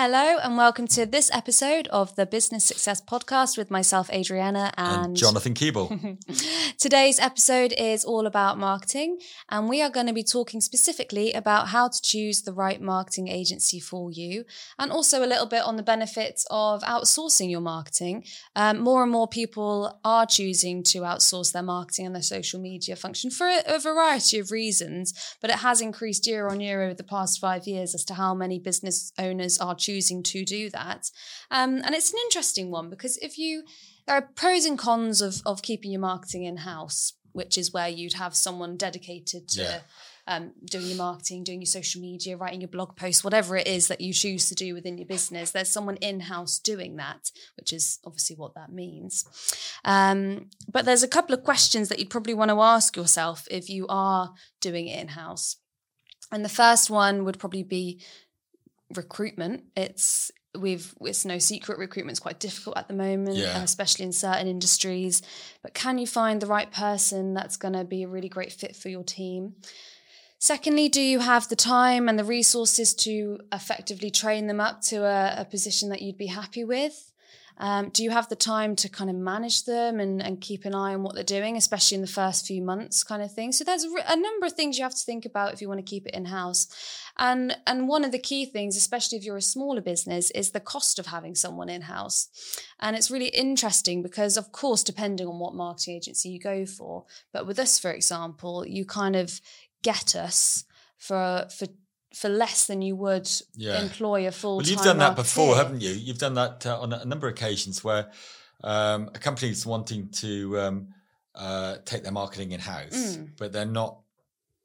Hello, 0.00 0.38
and 0.38 0.56
welcome 0.56 0.86
to 0.86 1.06
this 1.06 1.28
episode 1.34 1.88
of 1.88 2.14
the 2.14 2.24
Business 2.24 2.64
Success 2.64 3.00
Podcast 3.00 3.58
with 3.58 3.68
myself, 3.68 4.08
Adriana, 4.10 4.72
and, 4.76 5.06
and 5.06 5.16
Jonathan 5.16 5.54
Keeble. 5.54 6.16
Today's 6.78 7.18
episode 7.18 7.74
is 7.76 8.04
all 8.04 8.24
about 8.24 8.60
marketing, 8.60 9.18
and 9.48 9.68
we 9.68 9.82
are 9.82 9.90
going 9.90 10.06
to 10.06 10.12
be 10.12 10.22
talking 10.22 10.60
specifically 10.60 11.32
about 11.32 11.70
how 11.70 11.88
to 11.88 12.00
choose 12.00 12.42
the 12.42 12.52
right 12.52 12.80
marketing 12.80 13.26
agency 13.26 13.80
for 13.80 14.12
you, 14.12 14.44
and 14.78 14.92
also 14.92 15.24
a 15.24 15.26
little 15.26 15.46
bit 15.46 15.64
on 15.64 15.74
the 15.74 15.82
benefits 15.82 16.46
of 16.48 16.80
outsourcing 16.82 17.50
your 17.50 17.60
marketing. 17.60 18.22
Um, 18.54 18.78
more 18.78 19.02
and 19.02 19.10
more 19.10 19.26
people 19.26 19.98
are 20.04 20.26
choosing 20.26 20.84
to 20.84 21.00
outsource 21.00 21.50
their 21.50 21.64
marketing 21.64 22.06
and 22.06 22.14
their 22.14 22.22
social 22.22 22.60
media 22.60 22.94
function 22.94 23.32
for 23.32 23.48
a, 23.48 23.62
a 23.66 23.80
variety 23.80 24.38
of 24.38 24.52
reasons, 24.52 25.12
but 25.40 25.50
it 25.50 25.56
has 25.56 25.80
increased 25.80 26.24
year 26.28 26.46
on 26.46 26.60
year 26.60 26.84
over 26.84 26.94
the 26.94 27.02
past 27.02 27.40
five 27.40 27.66
years 27.66 27.96
as 27.96 28.04
to 28.04 28.14
how 28.14 28.32
many 28.32 28.60
business 28.60 29.12
owners 29.18 29.58
are 29.58 29.74
choosing 29.74 29.87
to 29.88 30.44
do 30.44 30.70
that. 30.70 31.10
Um, 31.50 31.80
and 31.84 31.94
it's 31.94 32.12
an 32.12 32.18
interesting 32.26 32.70
one 32.70 32.90
because 32.90 33.16
if 33.18 33.38
you, 33.38 33.64
there 34.06 34.16
are 34.16 34.30
pros 34.34 34.64
and 34.64 34.78
cons 34.78 35.20
of, 35.20 35.42
of 35.44 35.62
keeping 35.62 35.90
your 35.90 36.00
marketing 36.00 36.44
in 36.44 36.58
house, 36.58 37.14
which 37.32 37.56
is 37.56 37.72
where 37.72 37.88
you'd 37.88 38.14
have 38.14 38.34
someone 38.34 38.76
dedicated 38.76 39.48
to. 39.48 39.62
Yeah. 39.62 39.80
Um, 40.30 40.52
doing 40.62 40.88
your 40.88 40.98
marketing, 40.98 41.42
doing 41.42 41.62
your 41.62 41.66
social 41.66 42.02
media, 42.02 42.36
writing 42.36 42.60
your 42.60 42.68
blog 42.68 42.96
posts, 42.96 43.24
whatever 43.24 43.56
it 43.56 43.66
is 43.66 43.88
that 43.88 44.02
you 44.02 44.12
choose 44.12 44.46
to 44.50 44.54
do 44.54 44.74
within 44.74 44.98
your 44.98 45.06
business, 45.06 45.52
there's 45.52 45.70
someone 45.70 45.96
in 45.96 46.20
house 46.20 46.58
doing 46.58 46.96
that, 46.96 47.30
which 47.56 47.72
is 47.72 47.98
obviously 48.04 48.36
what 48.36 48.54
that 48.54 48.70
means. 48.70 49.24
Um, 49.86 50.50
but 50.70 50.84
there's 50.84 51.02
a 51.02 51.08
couple 51.08 51.34
of 51.34 51.44
questions 51.44 51.88
that 51.88 51.98
you'd 51.98 52.10
probably 52.10 52.34
want 52.34 52.50
to 52.50 52.60
ask 52.60 52.94
yourself 52.94 53.46
if 53.50 53.70
you 53.70 53.86
are 53.88 54.34
doing 54.60 54.86
it 54.86 55.00
in 55.00 55.08
house. 55.08 55.56
And 56.30 56.44
the 56.44 56.50
first 56.50 56.90
one 56.90 57.24
would 57.24 57.38
probably 57.38 57.62
be 57.62 58.02
recruitment. 58.94 59.64
It's 59.76 60.30
we've 60.56 60.94
it's 61.02 61.24
no 61.24 61.38
secret 61.38 61.78
recruitment's 61.78 62.20
quite 62.20 62.40
difficult 62.40 62.76
at 62.78 62.88
the 62.88 62.94
moment 62.94 63.36
yeah. 63.36 63.62
especially 63.62 64.04
in 64.04 64.12
certain 64.12 64.46
industries 64.46 65.20
but 65.62 65.74
can 65.74 65.98
you 65.98 66.06
find 66.06 66.40
the 66.40 66.46
right 66.46 66.72
person 66.72 67.34
that's 67.34 67.56
going 67.56 67.74
to 67.74 67.84
be 67.84 68.02
a 68.02 68.08
really 68.08 68.30
great 68.30 68.50
fit 68.50 68.74
for 68.74 68.88
your 68.88 69.04
team 69.04 69.54
secondly 70.38 70.88
do 70.88 71.02
you 71.02 71.18
have 71.18 71.48
the 71.48 71.54
time 71.54 72.08
and 72.08 72.18
the 72.18 72.24
resources 72.24 72.94
to 72.94 73.38
effectively 73.52 74.10
train 74.10 74.46
them 74.46 74.58
up 74.58 74.80
to 74.80 75.04
a, 75.04 75.42
a 75.42 75.44
position 75.44 75.90
that 75.90 76.00
you'd 76.00 76.18
be 76.18 76.26
happy 76.26 76.64
with 76.64 77.12
um, 77.58 77.88
do 77.88 78.04
you 78.04 78.10
have 78.10 78.28
the 78.28 78.36
time 78.36 78.76
to 78.76 78.88
kind 78.88 79.10
of 79.10 79.16
manage 79.16 79.64
them 79.64 79.98
and, 79.98 80.22
and 80.22 80.40
keep 80.40 80.64
an 80.64 80.74
eye 80.74 80.94
on 80.94 81.02
what 81.02 81.14
they're 81.14 81.24
doing, 81.24 81.56
especially 81.56 81.96
in 81.96 82.02
the 82.02 82.06
first 82.06 82.46
few 82.46 82.62
months, 82.62 83.02
kind 83.02 83.20
of 83.20 83.32
thing? 83.32 83.50
So 83.50 83.64
there's 83.64 83.84
a, 83.84 84.16
number 84.16 84.46
of 84.46 84.52
things 84.52 84.78
you 84.78 84.84
have 84.84 84.94
to 84.94 85.04
think 85.04 85.24
about 85.24 85.52
if 85.52 85.60
you 85.60 85.68
want 85.68 85.78
to 85.78 85.90
keep 85.90 86.06
it 86.06 86.14
in 86.14 86.26
house. 86.26 86.68
And 87.18 87.56
and 87.66 87.88
one 87.88 88.04
of 88.04 88.12
the 88.12 88.18
key 88.18 88.44
things, 88.44 88.76
especially 88.76 89.18
if 89.18 89.24
you're 89.24 89.36
a 89.36 89.42
smaller 89.42 89.80
business, 89.80 90.30
is 90.30 90.52
the 90.52 90.60
cost 90.60 91.00
of 91.00 91.06
having 91.06 91.34
someone 91.34 91.68
in 91.68 91.82
house. 91.82 92.28
And 92.78 92.94
it's 92.94 93.10
really 93.10 93.28
interesting 93.28 94.02
because, 94.02 94.36
of 94.36 94.52
course, 94.52 94.84
depending 94.84 95.26
on 95.26 95.40
what 95.40 95.54
marketing 95.54 95.96
agency 95.96 96.28
you 96.28 96.38
go 96.38 96.64
for, 96.64 97.06
but 97.32 97.46
with 97.46 97.58
us, 97.58 97.78
for 97.78 97.90
example, 97.90 98.64
you 98.66 98.84
kind 98.84 99.16
of 99.16 99.40
get 99.82 100.14
us 100.14 100.64
for 100.96 101.48
for 101.56 101.66
for 102.14 102.28
less 102.28 102.66
than 102.66 102.82
you 102.82 102.96
would 102.96 103.30
yeah. 103.54 103.80
employ 103.82 104.26
a 104.26 104.32
full. 104.32 104.58
Well, 104.58 104.66
you've 104.66 104.82
done 104.82 104.98
that 104.98 105.16
before, 105.16 105.56
haven't 105.56 105.80
you? 105.80 105.90
You've 105.90 106.18
done 106.18 106.34
that 106.34 106.66
uh, 106.66 106.80
on 106.80 106.92
a 106.92 107.04
number 107.04 107.26
of 107.28 107.34
occasions 107.34 107.84
where 107.84 108.10
um, 108.64 109.10
a 109.14 109.18
company's 109.18 109.66
wanting 109.66 110.08
to 110.08 110.58
um, 110.58 110.88
uh, 111.34 111.76
take 111.84 112.02
their 112.02 112.12
marketing 112.12 112.52
in 112.52 112.60
house, 112.60 113.16
mm. 113.16 113.30
but 113.36 113.52
they're 113.52 113.66
not 113.66 113.98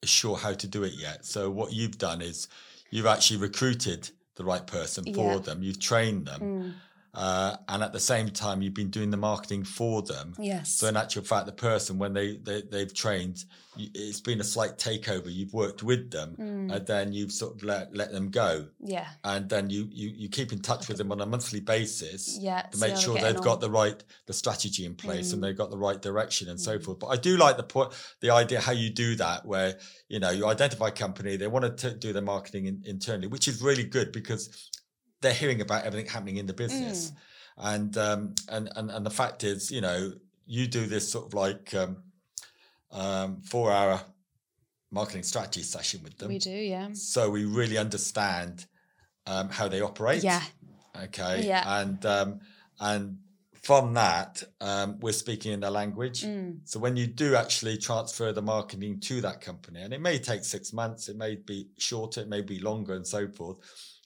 sure 0.03 0.37
how 0.37 0.53
to 0.53 0.67
do 0.67 0.83
it 0.83 0.93
yet. 0.93 1.25
So 1.25 1.49
what 1.49 1.73
you've 1.73 1.97
done 1.97 2.21
is 2.21 2.47
you've 2.89 3.05
actually 3.05 3.37
recruited 3.37 4.09
the 4.35 4.43
right 4.43 4.65
person 4.65 5.13
for 5.13 5.33
yeah. 5.33 5.39
them. 5.39 5.63
You've 5.63 5.79
trained 5.79 6.25
them. 6.25 6.41
Mm. 6.41 6.73
Uh, 7.15 7.57
and 7.67 7.83
at 7.83 7.93
the 7.93 7.99
same 7.99 8.29
time 8.29 8.63
you've 8.63 8.73
been 8.73 8.89
doing 8.89 9.11
the 9.11 9.17
marketing 9.17 9.63
for 9.63 10.01
them. 10.01 10.33
Yes. 10.39 10.73
So 10.73 10.87
in 10.87 10.97
actual 10.97 11.23
fact, 11.23 11.45
the 11.45 11.51
person 11.51 11.99
when 11.99 12.13
they, 12.13 12.37
they 12.37 12.63
they've 12.63 12.91
trained, 12.91 13.45
it's 13.77 14.19
been 14.19 14.39
a 14.41 14.43
slight 14.43 14.77
takeover. 14.77 15.27
You've 15.27 15.53
worked 15.53 15.83
with 15.83 16.09
them, 16.09 16.35
mm. 16.39 16.75
and 16.75 16.87
then 16.87 17.13
you've 17.13 17.31
sort 17.31 17.55
of 17.55 17.63
let 17.63 17.95
let 17.95 18.11
them 18.11 18.31
go. 18.31 18.67
Yeah. 18.79 19.07
And 19.23 19.47
then 19.47 19.69
you 19.69 19.87
you 19.91 20.09
you 20.09 20.29
keep 20.29 20.53
in 20.53 20.61
touch 20.61 20.87
with 20.87 20.97
them 20.97 21.11
on 21.11 21.21
a 21.21 21.25
monthly 21.27 21.59
basis. 21.59 22.35
Yeah. 22.39 22.63
To 22.63 22.79
make 22.79 22.97
sure 22.97 23.13
they've 23.13 23.37
on. 23.37 23.43
got 23.43 23.61
the 23.61 23.69
right 23.69 24.03
the 24.25 24.33
strategy 24.33 24.85
in 24.85 24.95
place 24.95 25.29
mm. 25.29 25.33
and 25.33 25.43
they've 25.43 25.57
got 25.57 25.69
the 25.69 25.77
right 25.77 26.01
direction 26.01 26.49
and 26.49 26.57
mm. 26.57 26.63
so 26.63 26.79
forth. 26.79 26.97
But 26.97 27.07
I 27.07 27.17
do 27.17 27.37
like 27.37 27.57
the 27.57 27.63
point, 27.63 27.93
the 28.21 28.31
idea 28.31 28.59
how 28.59 28.71
you 28.71 28.89
do 28.89 29.15
that, 29.17 29.45
where 29.45 29.77
you 30.09 30.19
know 30.19 30.31
you 30.31 30.47
identify 30.47 30.87
a 30.87 30.91
company, 30.91 31.37
they 31.37 31.47
want 31.47 31.77
to 31.77 31.93
do 31.93 32.11
their 32.11 32.23
marketing 32.23 32.65
in, 32.65 32.81
internally, 32.85 33.27
which 33.27 33.47
is 33.47 33.61
really 33.61 33.83
good 33.83 34.11
because 34.11 34.71
they're 35.23 35.33
hearing 35.33 35.61
about 35.61 35.85
everything 35.85 36.09
happening 36.09 36.37
in 36.37 36.45
the 36.45 36.53
business. 36.53 37.09
Mm. 37.09 37.15
And, 37.55 37.97
um, 37.97 38.35
and 38.49 38.69
and 38.75 38.91
and 38.91 39.05
the 39.05 39.11
fact 39.11 39.43
is, 39.43 39.71
you 39.71 39.81
know, 39.81 40.13
you 40.45 40.67
do 40.67 40.85
this 40.85 41.11
sort 41.11 41.25
of 41.27 41.33
like 41.33 41.73
um, 41.73 41.97
um, 42.91 43.41
four 43.41 43.71
hour 43.71 44.01
marketing 44.91 45.23
strategy 45.23 45.63
session 45.63 46.01
with 46.03 46.17
them. 46.17 46.29
We 46.29 46.39
do, 46.39 46.51
yeah. 46.51 46.89
So 46.93 47.29
we 47.29 47.45
really 47.45 47.77
understand 47.77 48.65
um, 49.25 49.49
how 49.49 49.67
they 49.67 49.81
operate. 49.81 50.23
Yeah. 50.23 50.41
Okay. 51.03 51.45
Yeah. 51.45 51.81
And 51.81 52.05
um, 52.05 52.39
and 52.79 53.17
from 53.61 53.93
that, 53.93 54.43
um, 54.59 54.99
we're 54.99 55.13
speaking 55.13 55.53
in 55.53 55.61
their 55.61 55.71
language. 55.71 56.23
Mm. 56.23 56.59
So 56.65 56.79
when 56.79 56.97
you 56.97 57.07
do 57.07 57.35
actually 57.35 57.77
transfer 57.77 58.31
the 58.33 58.41
marketing 58.41 58.99
to 59.01 59.21
that 59.21 59.41
company, 59.41 59.81
and 59.81 59.93
it 59.93 60.01
may 60.01 60.19
take 60.19 60.43
six 60.43 60.73
months, 60.73 61.07
it 61.07 61.17
may 61.17 61.35
be 61.35 61.69
shorter, 61.77 62.21
it 62.21 62.29
may 62.29 62.41
be 62.41 62.59
longer, 62.59 62.93
and 62.93 63.07
so 63.07 63.27
forth. 63.27 63.59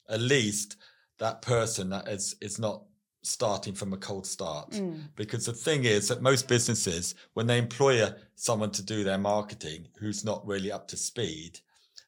At 0.10 0.22
least 0.22 0.78
that 1.20 1.42
person 1.42 1.90
that 1.90 2.08
is 2.08 2.36
is 2.42 2.60
not 2.60 2.84
starting 3.24 3.74
from 3.74 3.92
a 3.94 3.98
cold 3.98 4.26
start 4.26 4.72
mm. 4.72 5.02
because 5.16 5.46
the 5.46 5.54
thing 5.54 5.84
is 5.84 6.08
that 6.08 6.22
most 6.22 6.48
businesses 6.48 7.16
when 7.34 7.46
they 7.46 7.58
employ 7.58 8.10
someone 8.36 8.72
to 8.72 8.82
do 8.84 9.04
their 9.04 9.18
marketing 9.18 9.88
who's 10.00 10.24
not 10.24 10.46
really 10.48 10.72
up 10.72 10.88
to 10.88 10.96
speed 10.96 11.60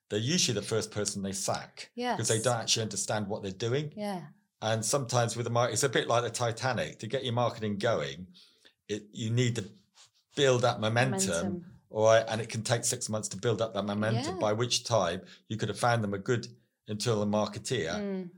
they're 0.09 0.19
usually 0.19 0.55
the 0.55 0.65
first 0.65 0.91
person 0.91 1.21
they 1.21 1.31
sack 1.31 1.89
because 1.95 2.17
yes. 2.17 2.27
they 2.29 2.39
don't 2.39 2.59
actually 2.59 2.83
understand 2.83 3.27
what 3.27 3.43
they're 3.43 3.51
doing 3.51 3.91
yeah 3.97 4.21
and 4.61 4.83
sometimes 4.83 5.35
with 5.35 5.43
the 5.43 5.49
market 5.49 5.73
it's 5.73 5.83
a 5.83 5.89
bit 5.89 6.07
like 6.07 6.23
the 6.23 6.29
titanic 6.29 6.99
to 6.99 7.07
get 7.07 7.23
your 7.23 7.33
marketing 7.33 7.77
going 7.77 8.25
it 8.87 9.03
you 9.11 9.29
need 9.29 9.55
to 9.55 9.65
build 10.35 10.61
that 10.61 10.79
momentum, 10.79 11.29
momentum. 11.29 11.65
all 11.89 12.05
right 12.05 12.23
and 12.29 12.39
it 12.39 12.47
can 12.47 12.61
take 12.61 12.85
six 12.85 13.09
months 13.09 13.27
to 13.27 13.35
build 13.35 13.61
up 13.61 13.73
that 13.73 13.83
momentum 13.83 14.35
yeah. 14.35 14.39
by 14.39 14.53
which 14.53 14.85
time 14.85 15.19
you 15.49 15.57
could 15.57 15.67
have 15.67 15.79
found 15.79 16.01
them 16.01 16.13
a 16.13 16.17
good 16.17 16.47
internal 16.87 17.25
marketeer 17.25 17.95
mm 17.95 18.29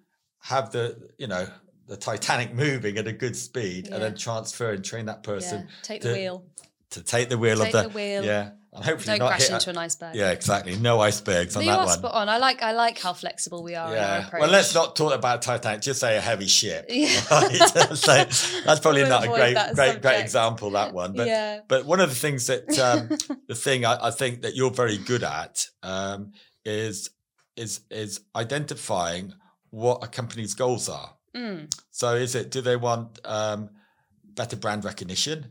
have 0.41 0.71
the 0.71 1.09
you 1.17 1.27
know 1.27 1.47
the 1.87 1.97
Titanic 1.97 2.53
moving 2.53 2.97
at 2.97 3.07
a 3.07 3.13
good 3.13 3.35
speed 3.35 3.87
yeah. 3.87 3.95
and 3.95 4.03
then 4.03 4.15
transfer 4.15 4.71
and 4.71 4.83
train 4.83 5.05
that 5.05 5.23
person 5.23 5.61
yeah. 5.61 5.75
take 5.83 6.01
to, 6.01 6.09
the 6.09 6.13
wheel. 6.13 6.45
to 6.91 7.03
take 7.03 7.29
the 7.29 7.37
wheel 7.37 7.57
take 7.57 7.67
of 7.67 7.83
the, 7.83 7.89
the 7.89 7.95
wheel. 7.95 8.25
Yeah 8.25 8.51
and 8.73 8.85
hopefully 8.85 9.17
don't 9.17 9.27
crash 9.27 9.49
into 9.49 9.69
an 9.69 9.77
iceberg. 9.77 10.15
Yeah 10.15 10.31
exactly. 10.31 10.77
No 10.77 11.01
icebergs 11.01 11.57
on 11.57 11.65
no, 11.65 11.71
that 11.71 11.85
one. 11.85 11.97
spot 11.97 12.13
on. 12.13 12.29
I 12.29 12.37
like 12.37 12.63
I 12.63 12.71
like 12.71 12.97
how 12.97 13.11
flexible 13.11 13.63
we 13.63 13.75
are 13.75 13.93
yeah. 13.93 14.29
Well 14.31 14.49
let's 14.49 14.73
not 14.73 14.95
talk 14.95 15.13
about 15.13 15.41
Titanic. 15.41 15.81
Just 15.81 15.99
say 15.99 16.15
a 16.15 16.21
heavy 16.21 16.47
ship. 16.47 16.85
Yeah. 16.87 17.07
so 17.19 18.13
that's 18.13 18.79
probably 18.79 19.03
not 19.03 19.25
a 19.25 19.27
great 19.27 19.55
great 19.55 19.75
subject. 19.75 20.01
great 20.01 20.21
example 20.21 20.71
that 20.71 20.93
one. 20.93 21.13
But 21.13 21.27
yeah. 21.27 21.59
but 21.67 21.85
one 21.85 21.99
of 21.99 22.09
the 22.09 22.15
things 22.15 22.47
that 22.47 22.79
um, 22.79 23.09
the 23.47 23.55
thing 23.55 23.85
I, 23.85 24.07
I, 24.07 24.11
think 24.11 24.43
that 24.43 24.55
you're 24.55 24.71
very 24.71 24.97
good 24.97 25.23
at 25.23 25.67
um, 25.83 26.31
is 26.63 27.09
is 27.57 27.81
is 27.89 28.21
identifying 28.35 29.33
what 29.71 30.03
a 30.03 30.07
company's 30.07 30.53
goals 30.53 30.87
are. 30.87 31.13
Mm. 31.35 31.73
So 31.91 32.15
is 32.15 32.35
it 32.35 32.51
do 32.51 32.61
they 32.61 32.75
want 32.75 33.19
um, 33.25 33.69
better 34.35 34.55
brand 34.55 34.85
recognition? 34.85 35.47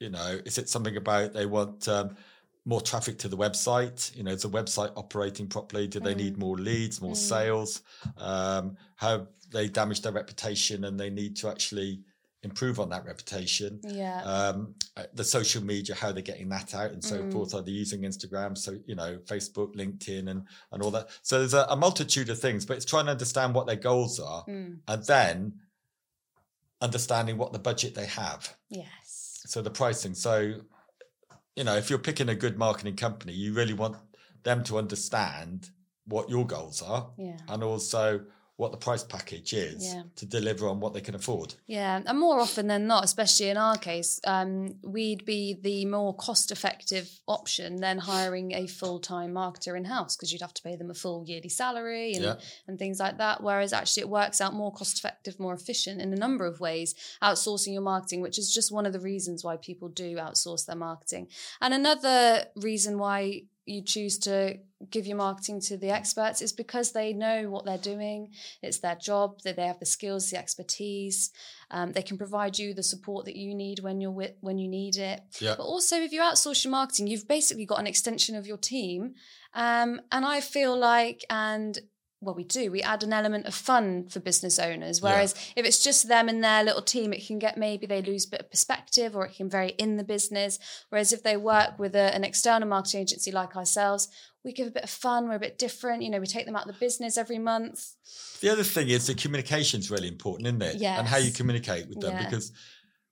You 0.00 0.10
know, 0.10 0.40
is 0.44 0.58
it 0.58 0.68
something 0.68 0.96
about 0.96 1.34
they 1.34 1.46
want 1.46 1.86
um, 1.88 2.16
more 2.64 2.80
traffic 2.80 3.18
to 3.20 3.28
the 3.28 3.36
website? 3.36 4.14
You 4.16 4.24
know, 4.24 4.32
is 4.32 4.42
the 4.42 4.50
website 4.50 4.92
operating 4.96 5.48
properly? 5.48 5.86
Do 5.86 6.00
they 6.00 6.14
mm. 6.14 6.18
need 6.18 6.38
more 6.38 6.56
leads, 6.56 7.00
more 7.00 7.14
mm. 7.14 7.16
sales? 7.16 7.82
Um, 8.16 8.76
have 8.96 9.28
they 9.50 9.68
damaged 9.68 10.02
their 10.02 10.12
reputation 10.12 10.84
and 10.84 10.98
they 10.98 11.10
need 11.10 11.36
to 11.36 11.48
actually 11.48 12.00
improve 12.42 12.78
on 12.78 12.88
that 12.90 13.04
reputation. 13.04 13.80
Yeah. 13.82 14.22
Um, 14.22 14.74
uh, 14.96 15.04
the 15.14 15.24
social 15.24 15.62
media, 15.62 15.94
how 15.94 16.12
they're 16.12 16.22
getting 16.22 16.48
that 16.50 16.74
out 16.74 16.92
and 16.92 17.02
so 17.02 17.18
mm. 17.18 17.32
forth. 17.32 17.54
Are 17.54 17.62
they 17.62 17.72
using 17.72 18.02
Instagram? 18.02 18.56
So, 18.56 18.76
you 18.86 18.94
know, 18.94 19.18
Facebook, 19.24 19.74
LinkedIn 19.74 20.30
and, 20.30 20.44
and 20.72 20.82
all 20.82 20.90
that. 20.92 21.08
So 21.22 21.40
there's 21.40 21.54
a, 21.54 21.66
a 21.68 21.76
multitude 21.76 22.30
of 22.30 22.38
things, 22.38 22.64
but 22.64 22.76
it's 22.76 22.86
trying 22.86 23.06
to 23.06 23.10
understand 23.10 23.54
what 23.54 23.66
their 23.66 23.76
goals 23.76 24.20
are 24.20 24.44
mm. 24.46 24.78
and 24.86 25.04
then 25.04 25.54
understanding 26.80 27.36
what 27.38 27.52
the 27.52 27.58
budget 27.58 27.94
they 27.94 28.06
have. 28.06 28.56
Yes. 28.70 29.42
So 29.46 29.60
the 29.60 29.70
pricing. 29.70 30.14
So, 30.14 30.54
you 31.56 31.64
know, 31.64 31.76
if 31.76 31.90
you're 31.90 31.98
picking 31.98 32.28
a 32.28 32.36
good 32.36 32.56
marketing 32.56 32.96
company, 32.96 33.32
you 33.32 33.52
really 33.52 33.74
want 33.74 33.96
them 34.44 34.62
to 34.64 34.78
understand 34.78 35.70
what 36.06 36.30
your 36.30 36.46
goals 36.46 36.80
are 36.82 37.10
yeah. 37.18 37.36
and 37.48 37.62
also 37.62 38.20
what 38.58 38.72
the 38.72 38.76
price 38.76 39.04
package 39.04 39.52
is 39.52 39.84
Yeah. 39.86 40.02
to 40.16 40.26
deliver 40.26 40.66
on 40.68 40.80
what 40.80 40.92
they 40.92 41.00
can 41.00 41.14
afford. 41.14 41.54
Yeah, 41.68 42.02
and 42.04 42.18
more 42.18 42.40
often 42.40 42.66
than 42.66 42.88
not, 42.88 43.04
especially 43.04 43.48
in 43.50 43.56
our 43.56 43.78
case, 43.78 44.20
um, 44.24 44.80
we'd 44.82 45.24
be 45.24 45.54
the 45.54 45.84
more 45.84 46.12
cost-effective 46.12 47.20
option 47.28 47.76
than 47.76 47.98
hiring 47.98 48.52
a 48.54 48.66
full-time 48.66 49.32
marketer 49.32 49.76
in-house 49.76 50.16
because 50.16 50.32
you'd 50.32 50.40
have 50.42 50.54
to 50.54 50.62
pay 50.62 50.74
them 50.74 50.90
a 50.90 50.94
full 50.94 51.24
yearly 51.24 51.48
salary 51.48 52.14
and, 52.14 52.24
Yeah. 52.24 52.40
and 52.66 52.80
things 52.80 52.98
like 52.98 53.18
that. 53.18 53.44
Whereas 53.44 53.72
actually, 53.72 54.00
it 54.02 54.08
works 54.08 54.40
out 54.40 54.54
more 54.54 54.72
cost-effective, 54.72 55.38
more 55.38 55.54
efficient 55.54 56.00
in 56.02 56.12
a 56.12 56.16
number 56.16 56.44
of 56.44 56.58
ways. 56.58 56.96
Outsourcing 57.22 57.72
your 57.74 57.82
marketing, 57.82 58.22
which 58.22 58.38
is 58.40 58.52
just 58.52 58.72
one 58.72 58.86
of 58.86 58.92
the 58.92 58.98
reasons 59.00 59.44
why 59.44 59.56
people 59.56 59.88
do 59.88 60.16
outsource 60.16 60.66
their 60.66 60.74
marketing, 60.74 61.28
and 61.60 61.72
another 61.72 62.46
reason 62.56 62.98
why 62.98 63.42
you 63.66 63.82
choose 63.82 64.18
to 64.18 64.58
give 64.90 65.06
your 65.06 65.16
marketing 65.16 65.60
to 65.62 65.76
the 65.76 65.90
experts 65.90 66.42
is 66.42 66.52
because 66.52 66.92
they 66.92 67.12
know 67.12 67.50
what 67.50 67.64
they're 67.64 67.78
doing. 67.78 68.30
It's 68.62 68.78
their 68.78 68.96
job. 68.96 69.40
That 69.42 69.56
they 69.56 69.66
have 69.66 69.78
the 69.78 69.86
skills, 69.86 70.30
the 70.30 70.38
expertise. 70.38 71.30
Um, 71.70 71.92
they 71.92 72.02
can 72.02 72.18
provide 72.18 72.58
you 72.58 72.74
the 72.74 72.82
support 72.82 73.24
that 73.26 73.36
you 73.36 73.54
need 73.54 73.80
when 73.80 74.00
you're 74.00 74.10
with, 74.10 74.32
when 74.40 74.58
you 74.58 74.68
need 74.68 74.96
it. 74.96 75.20
Yeah. 75.40 75.54
But 75.56 75.64
also, 75.64 75.96
if 75.96 76.12
you 76.12 76.20
outsource 76.20 76.64
your 76.64 76.70
marketing, 76.70 77.06
you've 77.06 77.28
basically 77.28 77.66
got 77.66 77.80
an 77.80 77.86
extension 77.86 78.36
of 78.36 78.46
your 78.46 78.56
team. 78.56 79.14
Um, 79.54 80.00
and 80.12 80.24
I 80.24 80.40
feel 80.40 80.76
like, 80.76 81.24
and 81.30 81.78
well, 82.20 82.34
we 82.34 82.42
do. 82.44 82.70
We 82.72 82.82
add 82.82 83.04
an 83.04 83.12
element 83.12 83.46
of 83.46 83.54
fun 83.54 84.08
for 84.08 84.18
business 84.18 84.58
owners. 84.58 85.00
Whereas 85.00 85.34
if 85.54 85.64
it's 85.64 85.82
just 85.82 86.08
them 86.08 86.28
and 86.28 86.42
their 86.42 86.64
little 86.64 86.82
team, 86.82 87.12
it 87.12 87.24
can 87.24 87.38
get 87.38 87.56
maybe 87.56 87.86
they 87.86 88.02
lose 88.02 88.26
a 88.26 88.30
bit 88.30 88.40
of 88.40 88.50
perspective 88.50 89.14
or 89.14 89.24
it 89.26 89.36
can 89.36 89.48
very 89.48 89.70
in 89.70 89.96
the 89.96 90.04
business. 90.04 90.58
Whereas 90.88 91.12
if 91.12 91.22
they 91.22 91.36
work 91.36 91.78
with 91.78 91.94
a, 91.94 92.12
an 92.14 92.24
external 92.24 92.68
marketing 92.68 93.02
agency 93.02 93.30
like 93.30 93.54
ourselves, 93.56 94.08
we 94.44 94.52
give 94.52 94.66
a 94.66 94.72
bit 94.72 94.82
of 94.84 94.90
fun. 94.90 95.28
We're 95.28 95.36
a 95.36 95.40
bit 95.40 95.58
different. 95.58 96.02
You 96.02 96.10
know, 96.10 96.18
we 96.18 96.26
take 96.26 96.46
them 96.46 96.56
out 96.56 96.66
of 96.66 96.74
the 96.74 96.80
business 96.80 97.16
every 97.16 97.38
month. 97.38 97.94
The 98.40 98.50
other 98.50 98.64
thing 98.64 98.88
is 98.88 99.06
the 99.06 99.14
communication 99.14 99.78
is 99.80 99.90
really 99.90 100.08
important, 100.08 100.48
isn't 100.48 100.62
it? 100.62 100.76
Yeah. 100.76 100.98
And 100.98 101.06
how 101.06 101.18
you 101.18 101.30
communicate 101.30 101.88
with 101.88 102.00
them 102.00 102.12
Yeah. 102.12 102.24
because 102.24 102.50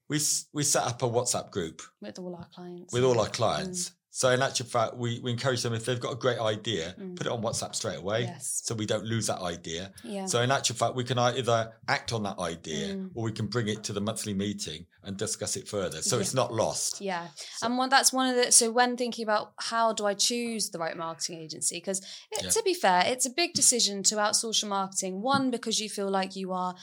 we 0.09 0.19
we 0.53 0.63
set 0.65 0.83
up 0.85 1.03
a 1.03 1.09
WhatsApp 1.09 1.51
group 1.51 1.83
with 2.01 2.19
all 2.19 2.35
our 2.35 2.49
clients. 2.53 2.93
with 2.93 3.05
all 3.05 3.21
our 3.21 3.29
clients. 3.29 3.91
Mm. 3.91 3.93
So 4.17 4.31
in 4.31 4.41
actual 4.41 4.65
fact, 4.65 4.97
we, 4.97 5.21
we 5.21 5.31
encourage 5.31 5.63
them 5.63 5.75
if 5.75 5.85
they've 5.85 6.01
got 6.01 6.11
a 6.15 6.17
great 6.17 6.39
idea, 6.39 6.95
Mm. 6.99 7.17
put 7.17 7.27
it 7.27 7.31
on 7.31 7.43
WhatsApp 7.43 7.75
straight 7.75 7.99
away, 7.99 8.23
Yes. 8.23 8.63
so 8.65 8.75
we 8.75 8.87
don't 8.87 9.05
lose 9.05 9.27
that 9.27 9.41
idea. 9.41 9.93
Yeah. 10.03 10.25
So 10.25 10.41
in 10.41 10.51
actual 10.51 10.75
fact, 10.77 10.95
we 10.95 11.05
can 11.05 11.19
either 11.19 11.75
act 11.87 12.15
on 12.15 12.23
that 12.23 12.39
idea 12.39 12.95
Mm. 12.95 13.11
or 13.15 13.25
we 13.25 13.33
can 13.33 13.47
bring 13.47 13.69
it 13.69 13.85
to 13.85 13.93
the 13.93 14.01
monthly 14.01 14.33
meeting 14.33 14.87
and 15.03 15.19
discuss 15.19 15.55
it 15.59 15.69
further. 15.69 16.01
So 16.01 16.17
Yeah. 16.17 16.23
it's 16.23 16.33
not 16.33 16.51
lost. 16.51 16.99
Yeah. 17.03 17.29
And 17.63 17.77
one, 17.77 17.91
that's 17.91 18.11
one 18.11 18.31
of 18.31 18.37
the, 18.43 18.51
so 18.53 18.71
when 18.71 18.97
thinking 18.97 19.23
about 19.23 19.53
how 19.59 19.93
do 19.93 20.07
I 20.07 20.15
choose 20.15 20.71
the 20.71 20.79
right 20.79 20.97
marketing 20.97 21.39
agency, 21.39 21.77
because 21.77 22.01
Yeah. 22.41 22.49
to 22.49 22.63
be 22.63 22.73
fair, 22.73 23.03
it's 23.07 23.27
a 23.27 23.31
big 23.43 23.53
decision 23.53 24.03
to 24.05 24.15
outsource 24.17 24.63
your 24.63 24.71
marketing. 24.71 25.21
One, 25.21 25.51
because 25.51 25.79
you 25.79 25.91
feel 25.91 26.09
like 26.11 26.35
you 26.37 26.53
are 26.55 26.75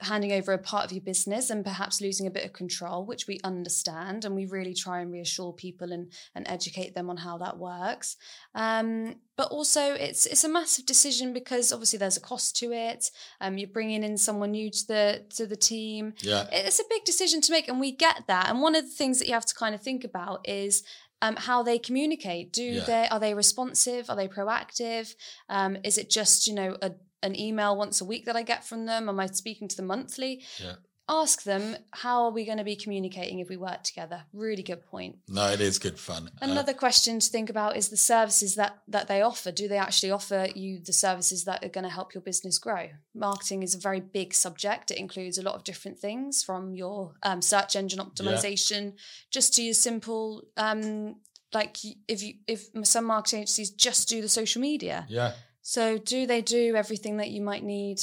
handing 0.00 0.32
over 0.32 0.52
a 0.52 0.58
part 0.58 0.84
of 0.84 0.92
your 0.92 1.02
business 1.02 1.50
and 1.50 1.64
perhaps 1.64 2.00
losing 2.00 2.26
a 2.26 2.30
bit 2.30 2.44
of 2.44 2.52
control, 2.52 3.04
which 3.04 3.26
we 3.26 3.40
understand. 3.42 4.24
And 4.24 4.34
we 4.36 4.46
really 4.46 4.74
try 4.74 5.00
and 5.00 5.10
reassure 5.12 5.52
people 5.52 5.92
and, 5.92 6.12
and 6.34 6.46
educate 6.48 6.94
them 6.94 7.10
on 7.10 7.16
how 7.16 7.38
that 7.38 7.58
works. 7.58 8.16
Um, 8.54 9.16
but 9.36 9.48
also 9.50 9.94
it's 9.94 10.26
it's 10.26 10.44
a 10.44 10.48
massive 10.48 10.86
decision 10.86 11.32
because 11.32 11.72
obviously 11.72 11.98
there's 11.98 12.16
a 12.16 12.20
cost 12.20 12.56
to 12.56 12.72
it. 12.72 13.10
Um, 13.40 13.58
you're 13.58 13.68
bringing 13.68 14.02
in 14.04 14.16
someone 14.16 14.52
new 14.52 14.70
to 14.70 14.86
the 14.86 15.24
to 15.36 15.46
the 15.46 15.56
team 15.56 16.14
Yeah. 16.20 16.46
it's 16.50 16.80
a 16.80 16.84
big 16.90 17.04
decision 17.04 17.40
to 17.42 17.52
make 17.52 17.68
and 17.68 17.78
we 17.80 17.92
get 17.92 18.24
that 18.26 18.48
and 18.48 18.60
one 18.60 18.74
of 18.74 18.84
the 18.84 18.90
things 18.90 19.18
that 19.18 19.28
you 19.28 19.34
have 19.34 19.46
to 19.46 19.54
kind 19.54 19.74
of 19.74 19.80
think 19.82 20.02
about 20.04 20.46
is 20.48 20.82
um, 21.22 21.36
how 21.36 21.62
they 21.62 21.78
communicate 21.78 22.52
do 22.52 22.62
Yeah. 22.64 22.84
they 22.84 23.08
are 23.08 23.20
they 23.20 23.34
responsive 23.34 24.10
are 24.10 24.16
they 24.16 24.28
proactive 24.28 25.14
um, 25.48 25.76
is 25.84 25.98
it 25.98 26.10
just 26.10 26.46
you 26.48 26.54
know 26.54 26.76
a, 26.82 26.92
an 27.22 27.38
email 27.38 27.76
once 27.76 28.00
a 28.00 28.04
week 28.04 28.24
that 28.26 28.36
i 28.36 28.42
get 28.42 28.64
from 28.64 28.86
them 28.86 29.08
am 29.08 29.18
i 29.20 29.26
speaking 29.26 29.68
to 29.68 29.76
them 29.76 29.86
monthly 29.86 30.42
Yeah. 30.58 30.74
ask 31.08 31.42
them 31.42 31.76
how 31.92 32.24
are 32.24 32.30
we 32.30 32.44
going 32.44 32.58
to 32.58 32.64
be 32.64 32.76
communicating 32.76 33.38
if 33.40 33.48
we 33.48 33.56
work 33.56 33.82
together 33.82 34.24
really 34.32 34.62
good 34.62 34.84
point 34.86 35.16
No, 35.28 35.50
it 35.50 35.60
is 35.60 35.78
good 35.78 35.98
fun. 35.98 36.28
Uh, 36.28 36.50
Another 36.50 36.74
question 36.74 37.18
to 37.20 37.28
think 37.30 37.48
about 37.50 37.76
is 37.76 37.88
the 37.88 37.96
services 37.96 38.54
that 38.56 38.78
that 38.94 39.08
they 39.08 39.20
offer. 39.22 39.50
Do 39.52 39.66
they 39.68 39.78
actually 39.78 40.10
offer 40.10 40.48
you 40.54 40.78
the 40.80 40.92
services 40.92 41.44
that 41.44 41.64
are 41.64 41.68
going 41.76 41.84
to 41.88 41.96
help 41.98 42.14
your 42.14 42.20
business 42.30 42.58
grow? 42.58 42.84
Marketing 43.14 43.62
is 43.62 43.74
a 43.74 43.78
very 43.88 44.00
big 44.00 44.34
subject. 44.34 44.90
It 44.90 44.98
includes 44.98 45.38
a 45.38 45.42
lot 45.42 45.54
of 45.54 45.64
different 45.64 45.98
things, 45.98 46.42
from 46.44 46.74
your 46.74 47.14
um, 47.22 47.40
search 47.42 47.74
engine 47.76 48.00
optimization, 48.00 48.82
just 49.30 49.54
to 49.54 49.62
your 49.62 49.74
simple, 49.74 50.42
um, 50.56 51.16
like 51.54 51.76
if 52.06 52.22
you 52.22 52.34
if 52.46 52.60
some 52.84 53.06
marketing 53.06 53.40
agencies 53.40 53.70
just 53.70 54.08
do 54.08 54.20
the 54.20 54.28
social 54.28 54.60
media. 54.60 55.06
yeah. 55.08 55.32
So 55.68 55.98
do 55.98 56.26
they 56.26 56.40
do 56.40 56.76
everything 56.76 57.18
that 57.18 57.28
you 57.28 57.42
might 57.42 57.62
need 57.62 58.00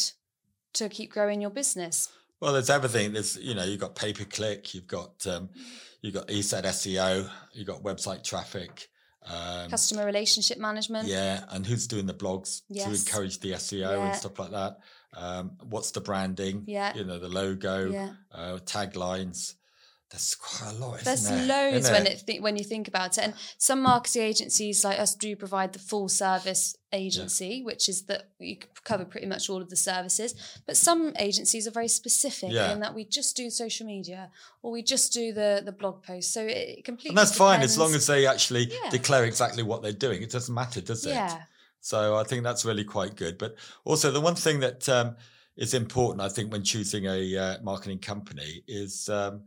to 0.73 0.87
keep 0.87 1.11
growing 1.11 1.41
your 1.41 1.49
business? 1.49 2.09
Well, 2.39 2.53
there's 2.53 2.69
everything. 2.69 3.13
There's 3.13 3.37
you 3.37 3.55
know 3.55 3.63
you've 3.63 3.79
got 3.79 3.95
pay 3.95 4.13
per 4.13 4.23
click, 4.23 4.75
you've 4.75 4.85
got 4.85 5.25
um, 5.25 5.49
you've 5.99 6.13
got 6.13 6.27
ESET 6.27 6.61
SEO, 6.63 7.27
you've 7.53 7.65
got 7.65 7.81
website 7.81 8.23
traffic. 8.23 8.87
Um, 9.25 9.71
Customer 9.71 10.05
relationship 10.05 10.59
management. 10.59 11.07
yeah, 11.07 11.43
and 11.49 11.65
who's 11.65 11.87
doing 11.87 12.05
the 12.05 12.13
blogs 12.13 12.61
to 12.71 12.83
encourage 12.87 13.39
the 13.39 13.53
SEO 13.53 13.79
Yeah. 13.79 14.05
and 14.05 14.15
stuff 14.15 14.37
like 14.37 14.51
that? 14.51 14.77
Um, 15.15 15.57
what's 15.63 15.89
the 15.89 16.01
branding? 16.01 16.65
Yeah. 16.67 16.93
you 16.95 17.03
know 17.03 17.17
the 17.17 17.29
logo, 17.29 17.89
Yeah. 17.89 18.11
uh, 18.31 18.59
taglines. 18.63 19.55
There's 20.11 20.35
quite 20.39 20.71
a 20.71 20.75
lot. 20.75 21.01
Isn't 21.01 21.05
There's 21.05 21.29
there? 21.29 21.45
loads 21.71 21.85
Isn't 21.85 21.93
when 21.93 22.07
it 22.07 22.23
th- 22.27 22.41
when 22.41 22.55
you 22.57 22.63
think 22.63 22.87
about 22.87 23.17
it, 23.17 23.23
and 23.23 23.33
some 23.57 23.81
marketing 23.81 24.21
agencies 24.21 24.83
like 24.83 24.99
us 24.99 25.15
do 25.15 25.35
provide 25.35 25.73
the 25.73 25.79
full 25.79 26.07
service 26.09 26.75
agency, 26.93 27.61
which 27.63 27.89
is 27.89 28.03
that 28.03 28.29
you 28.39 28.57
cover 28.83 29.03
pretty 29.03 29.27
much 29.27 29.49
all 29.49 29.61
of 29.61 29.69
the 29.69 29.75
services. 29.75 30.33
But 30.65 30.77
some 30.77 31.13
agencies 31.19 31.67
are 31.67 31.71
very 31.71 31.87
specific 31.87 32.51
Yeah. 32.51 32.71
in 32.71 32.79
that 32.81 32.93
we 32.93 33.03
just 33.03 33.35
do 33.35 33.49
social 33.49 33.85
media 33.85 34.31
or 34.61 34.71
we 34.71 34.81
just 34.83 35.11
do 35.13 35.33
the 35.33 35.61
the 35.65 35.71
blog 35.71 36.03
post. 36.03 36.31
So 36.33 36.41
it 36.45 36.85
completely 36.85 37.09
and 37.09 37.17
that's 37.17 37.35
fine 37.35 37.61
as 37.61 37.77
long 37.77 37.93
as 37.95 38.05
they 38.07 38.25
actually 38.27 38.65
Yeah. 38.71 38.89
declare 38.91 39.25
exactly 39.25 39.63
what 39.63 39.81
they're 39.81 39.91
doing. 39.91 40.21
It 40.21 40.29
doesn't 40.31 40.53
matter, 40.53 40.81
does 40.81 41.05
it? 41.05 41.09
yeah 41.09 41.43
So 41.81 42.15
I 42.15 42.23
think 42.23 42.43
that's 42.43 42.63
really 42.63 42.83
quite 42.85 43.15
good. 43.15 43.37
But 43.37 43.55
also 43.83 44.11
the 44.11 44.21
one 44.21 44.35
thing 44.35 44.59
that 44.61 44.87
um, 44.87 45.15
is 45.57 45.73
important, 45.73 46.21
I 46.21 46.29
think, 46.29 46.51
when 46.51 46.63
choosing 46.63 47.05
a 47.05 47.37
uh, 47.37 47.61
marketing 47.63 47.99
company 47.99 48.63
is 48.67 49.09
um, 49.09 49.43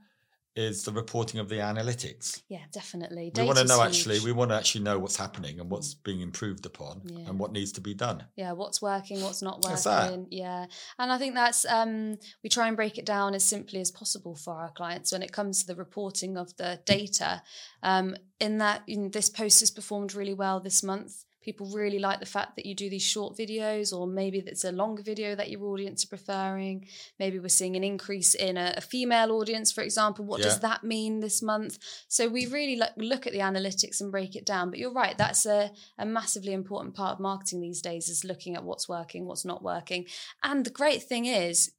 is 0.58 0.82
the 0.84 0.92
reporting 0.92 1.38
of 1.40 1.48
the 1.48 1.56
analytics. 1.56 2.42
yeah 2.48 2.64
definitely. 2.72 3.30
we 3.36 3.42
want 3.44 3.58
to 3.58 3.64
know 3.64 3.80
huge. 3.80 3.88
actually, 3.88 4.18
we 4.20 4.32
want 4.32 4.50
to 4.50 4.56
actually 4.56 4.82
know 4.84 4.98
what's 4.98 5.16
happening 5.16 5.60
and 5.60 5.70
what's 5.70 5.94
being 5.94 6.20
improved 6.20 6.66
upon 6.66 7.00
Yeah. 7.04 7.28
and 7.28 7.38
what 7.38 7.52
needs 7.52 7.72
to 7.72 7.80
be 7.80 7.94
done. 7.94 8.24
yeah 8.36 8.52
what's 8.52 8.80
working 8.82 9.22
what's 9.22 9.42
not 9.42 9.62
working 9.64 10.26
yeah 10.30 10.66
and 10.98 11.12
i 11.12 11.18
think 11.18 11.34
that's 11.34 11.64
um 11.78 12.18
we 12.42 12.48
try 12.50 12.66
and 12.68 12.76
break 12.76 12.98
it 12.98 13.06
down 13.06 13.34
as 13.34 13.44
simply 13.44 13.80
as 13.80 13.90
possible 13.90 14.34
for 14.34 14.54
our 14.54 14.70
clients 14.70 15.12
when 15.12 15.22
it 15.22 15.32
comes 15.32 15.60
to 15.60 15.66
the 15.66 15.76
reporting 15.76 16.36
of 16.36 16.56
the 16.56 16.80
data 16.84 17.42
um 17.82 18.16
in 18.40 18.58
that 18.58 18.82
in 18.86 19.10
this 19.10 19.28
post 19.30 19.60
has 19.60 19.70
performed 19.70 20.14
really 20.14 20.34
well 20.34 20.58
this 20.60 20.82
month 20.82 21.24
people 21.48 21.66
really 21.72 21.98
like 21.98 22.20
the 22.20 22.26
fact 22.26 22.56
that 22.56 22.66
you 22.66 22.74
do 22.74 22.90
these 22.90 23.02
short 23.02 23.34
videos 23.34 23.90
or 23.90 24.06
maybe 24.06 24.38
it's 24.38 24.64
a 24.64 24.70
longer 24.70 25.02
video 25.02 25.34
that 25.34 25.48
your 25.48 25.64
audience 25.64 26.04
are 26.04 26.08
preferring. 26.08 26.86
Maybe 27.18 27.38
we're 27.38 27.48
seeing 27.48 27.74
an 27.74 27.82
increase 27.82 28.34
in 28.34 28.58
a, 28.58 28.74
a 28.76 28.82
female 28.82 29.32
audience 29.32 29.72
for 29.72 29.80
example. 29.80 30.26
What 30.26 30.42
does 30.42 30.60
that 30.60 30.84
mean 30.84 31.20
this 31.20 31.40
month? 31.40 31.78
So 32.06 32.28
we 32.28 32.44
really 32.44 32.76
like, 32.76 32.92
look 32.98 33.26
at 33.26 33.32
the 33.32 33.38
analytics 33.38 34.02
and 34.02 34.12
break 34.12 34.36
it 34.36 34.44
down. 34.44 34.68
But 34.68 34.78
you're 34.78 34.92
right 34.92 35.16
that's 35.16 35.46
a, 35.46 35.70
a 35.96 36.04
massively 36.04 36.52
important 36.52 36.94
part 36.94 37.14
of 37.14 37.20
marketing 37.20 37.62
these 37.62 37.80
days 37.80 38.10
is 38.10 38.24
looking 38.24 38.54
at 38.54 38.64
what's 38.64 38.86
working 38.86 39.24
what's 39.24 39.46
not 39.46 39.62
working. 39.62 40.04
And 40.42 40.66
the 40.66 40.70
great 40.70 41.02
thing 41.02 41.24
is 41.24 41.72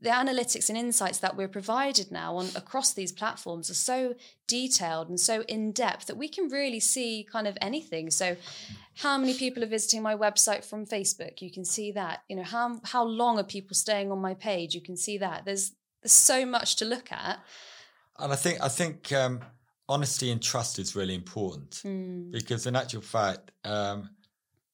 the 0.00 0.10
analytics 0.10 0.68
and 0.68 0.76
insights 0.76 1.18
that 1.18 1.36
we're 1.36 1.48
provided 1.48 2.10
now 2.10 2.36
on 2.36 2.48
across 2.56 2.92
these 2.92 3.12
platforms 3.12 3.70
are 3.70 3.74
so 3.74 4.14
detailed 4.46 5.08
and 5.08 5.18
so 5.18 5.42
in 5.42 5.72
depth 5.72 6.06
that 6.06 6.16
we 6.16 6.28
can 6.28 6.48
really 6.48 6.80
see 6.80 7.26
kind 7.30 7.46
of 7.46 7.56
anything. 7.60 8.10
So 8.10 8.36
how 8.96 9.16
many 9.16 9.34
people 9.34 9.62
are 9.62 9.68
visiting 9.68 10.02
my 10.02 10.16
website 10.16 10.64
from 10.64 10.86
facebook? 10.86 11.40
You 11.40 11.50
can 11.50 11.64
see 11.64 11.92
that. 11.92 12.22
You 12.28 12.36
know 12.36 12.42
how 12.42 12.80
how 12.84 13.04
long 13.04 13.38
are 13.38 13.44
people 13.44 13.74
staying 13.74 14.10
on 14.10 14.20
my 14.20 14.34
page? 14.34 14.74
You 14.74 14.80
can 14.80 14.96
see 14.96 15.18
that. 15.18 15.44
There's 15.44 15.72
there's 16.02 16.12
so 16.12 16.44
much 16.44 16.76
to 16.76 16.84
look 16.84 17.12
at. 17.12 17.38
And 18.18 18.32
I 18.32 18.36
think 18.36 18.60
I 18.60 18.68
think 18.68 19.12
um, 19.12 19.40
honesty 19.88 20.30
and 20.30 20.42
trust 20.42 20.78
is 20.78 20.96
really 20.96 21.14
important 21.14 21.80
Hmm, 21.82 22.30
because 22.30 22.66
in 22.66 22.74
actual 22.74 23.02
fact, 23.02 23.52
um, 23.64 24.10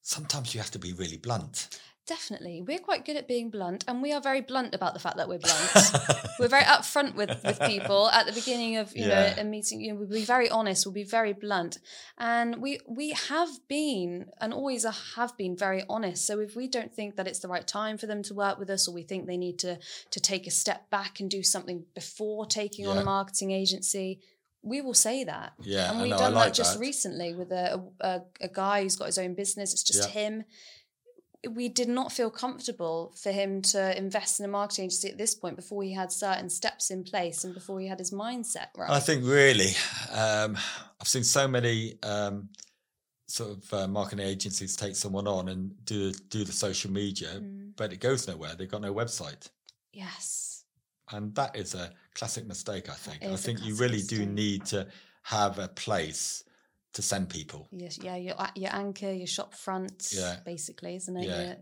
sometimes 0.00 0.54
you 0.54 0.60
have 0.60 0.70
to 0.70 0.78
be 0.78 0.92
really 0.94 1.18
blunt. 1.18 1.68
Definitely. 2.06 2.62
We're 2.66 2.78
quite 2.78 3.04
good 3.04 3.16
at 3.16 3.28
being 3.28 3.50
blunt 3.50 3.84
and 3.86 4.02
we 4.02 4.12
are 4.12 4.20
very 4.20 4.40
blunt 4.40 4.74
about 4.74 4.94
the 4.94 5.00
fact 5.00 5.16
that 5.16 5.28
we're 5.28 5.38
blunt. 5.46 6.30
We're 6.38 6.48
very 6.48 6.64
upfront 6.64 7.14
with 7.14 7.30
with 7.44 7.60
people. 7.60 8.08
At 8.10 8.26
the 8.26 8.32
beginning 8.32 8.76
of 8.76 8.94
you 8.96 9.06
Yeah. 9.06 9.34
know 9.36 9.42
a 9.42 9.44
meeting 9.44 9.80
you 9.80 9.92
know 9.92 10.00
we'll 10.00 10.08
be 10.08 10.24
very 10.24 10.48
honest 10.50 10.84
we'll 10.86 10.92
be 10.92 11.04
very 11.04 11.32
blunt. 11.32 11.78
And 12.18 12.56
we 12.60 12.80
we 12.88 13.10
have 13.10 13.48
been 13.68 14.26
and 14.40 14.52
always 14.52 14.84
have 15.16 15.36
been 15.36 15.56
very 15.56 15.84
honest. 15.88 16.26
So 16.26 16.40
if 16.40 16.56
we 16.56 16.68
don't 16.68 16.92
think 16.94 17.16
that 17.16 17.26
it's 17.28 17.38
the 17.40 17.48
right 17.48 17.66
time 17.66 17.98
for 17.98 18.06
them 18.06 18.22
to 18.24 18.34
work 18.34 18.58
with 18.58 18.70
us 18.70 18.88
or 18.88 18.92
we 18.94 19.02
think 19.02 19.26
they 19.26 19.36
need 19.36 19.58
to 19.60 19.78
to 20.10 20.20
take 20.20 20.46
a 20.46 20.50
step 20.50 20.90
back 20.90 21.20
and 21.20 21.30
do 21.30 21.42
something 21.42 21.84
before 21.94 22.46
taking 22.46 22.86
on 22.86 22.98
a 22.98 23.04
marketing 23.04 23.50
agency 23.52 24.20
we 24.64 24.80
will 24.80 24.94
say 24.94 25.24
that. 25.24 25.54
Yeah, 25.60 25.90
and 25.90 26.00
we've 26.00 26.16
done 26.16 26.34
like 26.34 26.50
that 26.50 26.54
just 26.54 26.74
that. 26.74 26.78
recently 26.80 27.34
with 27.34 27.50
a, 27.50 27.82
a 28.00 28.20
a 28.40 28.46
guy 28.48 28.82
who's 28.82 28.94
got 28.94 29.06
his 29.06 29.18
own 29.18 29.34
business. 29.34 29.72
It's 29.72 29.82
just 29.82 30.08
Yeah. 30.14 30.20
him 30.20 30.44
we 31.50 31.68
did 31.68 31.88
not 31.88 32.12
feel 32.12 32.30
comfortable 32.30 33.12
for 33.16 33.32
him 33.32 33.62
to 33.62 33.96
invest 33.96 34.38
in 34.38 34.46
a 34.46 34.48
marketing 34.48 34.84
agency 34.84 35.08
at 35.08 35.18
this 35.18 35.34
point 35.34 35.56
before 35.56 35.82
he 35.82 35.92
had 35.92 36.12
certain 36.12 36.48
steps 36.48 36.90
in 36.90 37.02
place 37.02 37.44
and 37.44 37.52
before 37.52 37.80
he 37.80 37.86
had 37.88 37.98
his 37.98 38.12
mindset 38.12 38.68
right. 38.76 38.90
I 38.90 39.00
think 39.00 39.24
really, 39.24 39.70
um, 40.12 40.56
I've 41.00 41.08
seen 41.08 41.24
so 41.24 41.48
many 41.48 41.98
um, 42.02 42.48
sort 43.26 43.56
of 43.56 43.74
uh, 43.74 43.88
marketing 43.88 44.24
agencies 44.24 44.76
take 44.76 44.94
someone 44.94 45.26
on 45.26 45.48
and 45.48 45.72
do 45.84 46.12
do 46.12 46.44
the 46.44 46.52
social 46.52 46.92
media, 46.92 47.28
mm. 47.40 47.72
but 47.76 47.92
it 47.92 48.00
goes 48.00 48.28
nowhere. 48.28 48.54
They've 48.56 48.70
got 48.70 48.82
no 48.82 48.94
website. 48.94 49.50
Yes, 49.92 50.64
and 51.10 51.34
that 51.34 51.56
is 51.56 51.74
a 51.74 51.90
classic 52.14 52.46
mistake. 52.46 52.88
I 52.88 52.94
think. 52.94 53.24
I 53.24 53.36
think 53.36 53.64
you 53.64 53.74
really 53.74 53.98
mistake. 53.98 54.18
do 54.20 54.26
need 54.26 54.64
to 54.66 54.86
have 55.22 55.58
a 55.58 55.68
place 55.68 56.44
to 56.94 57.02
send 57.02 57.28
people. 57.28 57.68
Yes, 57.70 57.98
yeah, 58.02 58.16
your 58.16 58.34
your 58.54 58.74
anchor, 58.74 59.10
your 59.10 59.26
shop 59.26 59.54
front, 59.54 60.10
yeah. 60.12 60.36
basically, 60.44 60.96
isn't 60.96 61.16
it? 61.16 61.26
Yeah. 61.26 61.54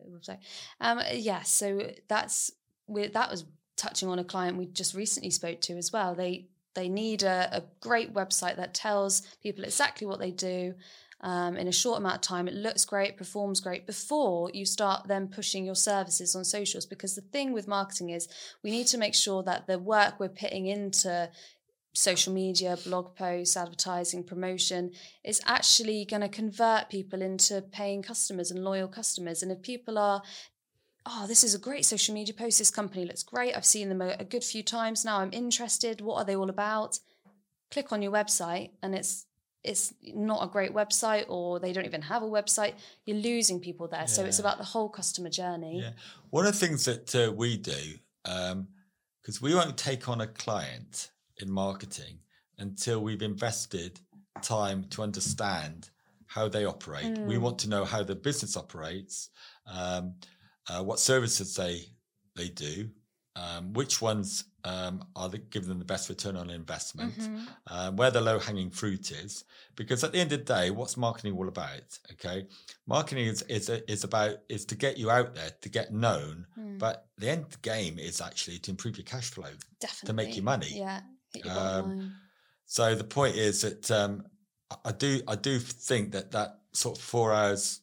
Um, 0.81 1.01
yeah. 1.13 1.43
So 1.43 1.93
that's 2.09 2.51
we 2.87 3.07
that 3.09 3.31
was 3.31 3.45
touching 3.77 4.09
on 4.09 4.19
a 4.19 4.25
client 4.25 4.59
we 4.59 4.67
just 4.67 4.95
recently 4.95 5.31
spoke 5.31 5.61
to 5.63 5.77
as 5.77 5.93
well. 5.93 6.15
They 6.15 6.47
they 6.75 6.89
need 6.89 7.23
a, 7.23 7.49
a 7.53 7.63
great 7.81 8.13
website 8.13 8.57
that 8.57 8.75
tells 8.75 9.23
people 9.43 9.65
exactly 9.65 10.07
what 10.07 10.19
they 10.19 10.31
do. 10.31 10.75
Um, 11.23 11.59
in 11.59 11.69
a 11.69 11.73
short 11.73 11.99
amount 11.99 12.15
of 12.15 12.21
time, 12.23 12.49
it 12.49 12.55
looks 12.55 12.87
great, 12.87 13.19
performs 13.19 13.61
great 13.61 13.87
before 13.87 14.51
you 14.55 14.65
start 14.65 15.07
then 15.07 15.29
pushing 15.29 15.67
your 15.67 15.75
services 15.75 16.35
on 16.35 16.45
socials. 16.45 16.87
Because 16.87 17.15
the 17.15 17.21
thing 17.21 17.53
with 17.53 17.69
marketing 17.69 18.11
is 18.11 18.27
we 18.63 18.71
need 18.71 18.87
to 18.87 18.99
make 18.99 19.15
sure 19.15 19.43
that 19.43 19.67
the 19.67 19.79
work 19.79 20.19
we're 20.19 20.31
putting 20.31 20.67
into 20.67 21.29
social 21.93 22.33
media, 22.33 22.79
blog 22.85 23.17
posts, 23.17 23.57
advertising, 23.57 24.23
promotion 24.25 24.93
is 25.25 25.41
actually 25.47 26.05
going 26.05 26.23
to 26.23 26.29
convert 26.29 26.89
people 26.89 27.21
into 27.21 27.63
paying 27.73 28.03
customers 28.03 28.51
and 28.51 28.63
loyal 28.63 28.89
customers. 28.89 29.43
And 29.43 29.51
if 29.51 29.61
people 29.63 29.99
are, 29.99 30.23
oh, 31.07 31.27
this 31.27 31.43
is 31.43 31.55
a 31.55 31.59
great 31.59 31.85
social 31.85 32.15
media 32.15 32.35
post, 32.35 32.59
this 32.59 32.71
company 32.71 33.05
looks 33.05 33.23
great, 33.23 33.57
I've 33.57 33.65
seen 33.65 33.89
them 33.89 34.03
a, 34.03 34.17
a 34.21 34.25
good 34.25 34.45
few 34.45 34.63
times 34.63 35.05
now, 35.05 35.19
I'm 35.19 35.33
interested, 35.33 36.01
what 36.01 36.17
are 36.17 36.25
they 36.25 36.37
all 36.37 36.51
about? 36.51 36.99
Click 37.71 37.93
on 37.93 38.03
your 38.03 38.13
website 38.13 38.71
and 38.83 38.95
it's 38.95 39.27
it's 39.63 39.93
not 40.15 40.43
a 40.43 40.47
great 40.47 40.73
website 40.73 41.27
or 41.29 41.61
they 41.61 41.73
don't 41.73 41.85
even 41.85 42.01
have 42.01 42.23
a 42.23 42.27
website 42.27 42.73
you're 43.05 43.19
losing 43.19 43.61
people 43.61 43.87
there 43.87 44.01
yeah. 44.01 44.07
so 44.07 44.25
it's 44.25 44.39
about 44.39 44.57
the 44.57 44.65
whole 44.65 44.89
customer 44.89 45.29
journey 45.29 45.81
yeah 45.83 45.91
one 46.31 46.47
of 46.47 46.53
the 46.53 46.59
things 46.59 46.87
that 46.87 47.15
uh, 47.15 47.31
we 47.31 47.59
do 47.59 47.99
because 48.25 48.53
um, 48.53 48.67
we 49.43 49.55
won't 49.55 49.77
take 49.77 50.09
on 50.09 50.23
a 50.23 50.27
client 50.27 51.11
in 51.43 51.51
marketing 51.51 52.19
until 52.59 53.01
we've 53.01 53.23
invested 53.23 54.01
time 54.43 54.85
to 54.91 55.03
understand 55.03 55.91
how 56.27 56.49
they 56.49 56.65
operate. 56.65 57.15
Mm. 57.15 57.27
We 57.27 57.39
want 57.39 57.59
to 57.61 57.69
know 57.69 57.85
how 57.85 58.03
the 58.03 58.15
business 58.15 58.57
operates, 58.57 59.31
um, 59.67 60.15
uh, 60.69 60.83
what 60.83 61.01
services 61.01 61.55
they 61.55 61.87
they 62.37 62.49
do, 62.49 62.89
um, 63.37 63.73
which 63.73 64.01
ones 64.01 64.45
um, 64.65 65.05
are 65.17 65.29
the, 65.29 65.39
giving 65.39 65.69
them 65.69 65.79
the 65.79 65.85
best 65.85 66.09
return 66.09 66.37
on 66.37 66.51
investment, 66.51 67.19
mm-hmm. 67.19 67.45
uh, 67.67 67.91
where 67.93 68.11
the 68.11 68.21
low 68.21 68.39
hanging 68.39 68.71
fruit 68.71 69.11
is. 69.11 69.45
Because 69.75 70.05
at 70.05 70.13
the 70.13 70.19
end 70.19 70.33
of 70.33 70.41
the 70.41 70.45
day, 70.45 70.71
what's 70.71 70.97
marketing 70.97 71.37
all 71.37 71.49
about? 71.49 71.99
Okay, 72.13 72.47
marketing 72.87 73.27
is 73.27 73.43
is 73.43 73.69
is 73.69 74.05
about 74.05 74.37
is 74.49 74.65
to 74.67 74.75
get 74.75 74.99
you 74.99 75.11
out 75.11 75.35
there 75.35 75.51
to 75.63 75.69
get 75.69 75.93
known, 75.93 76.47
mm. 76.59 76.79
but 76.79 77.07
the 77.19 77.29
end 77.29 77.47
game 77.63 77.99
is 77.99 78.21
actually 78.21 78.59
to 78.61 78.71
improve 78.71 78.97
your 78.97 79.05
cash 79.05 79.31
flow, 79.31 79.51
Definitely. 79.81 80.07
to 80.07 80.13
make 80.13 80.37
you 80.37 80.43
money. 80.43 80.71
Yeah. 80.71 81.01
Um, 81.49 82.15
so 82.67 82.95
the 82.95 83.05
point 83.05 83.37
is 83.37 83.63
that 83.63 83.91
um, 83.91 84.25
I 84.85 84.93
do 84.93 85.21
I 85.27 85.37
do 85.37 85.59
think 85.59 86.13
that 86.13 86.33
that 86.33 86.61
sort 86.73 86.99
of 86.99 87.05
four 87.05 87.33
hours 87.33 87.81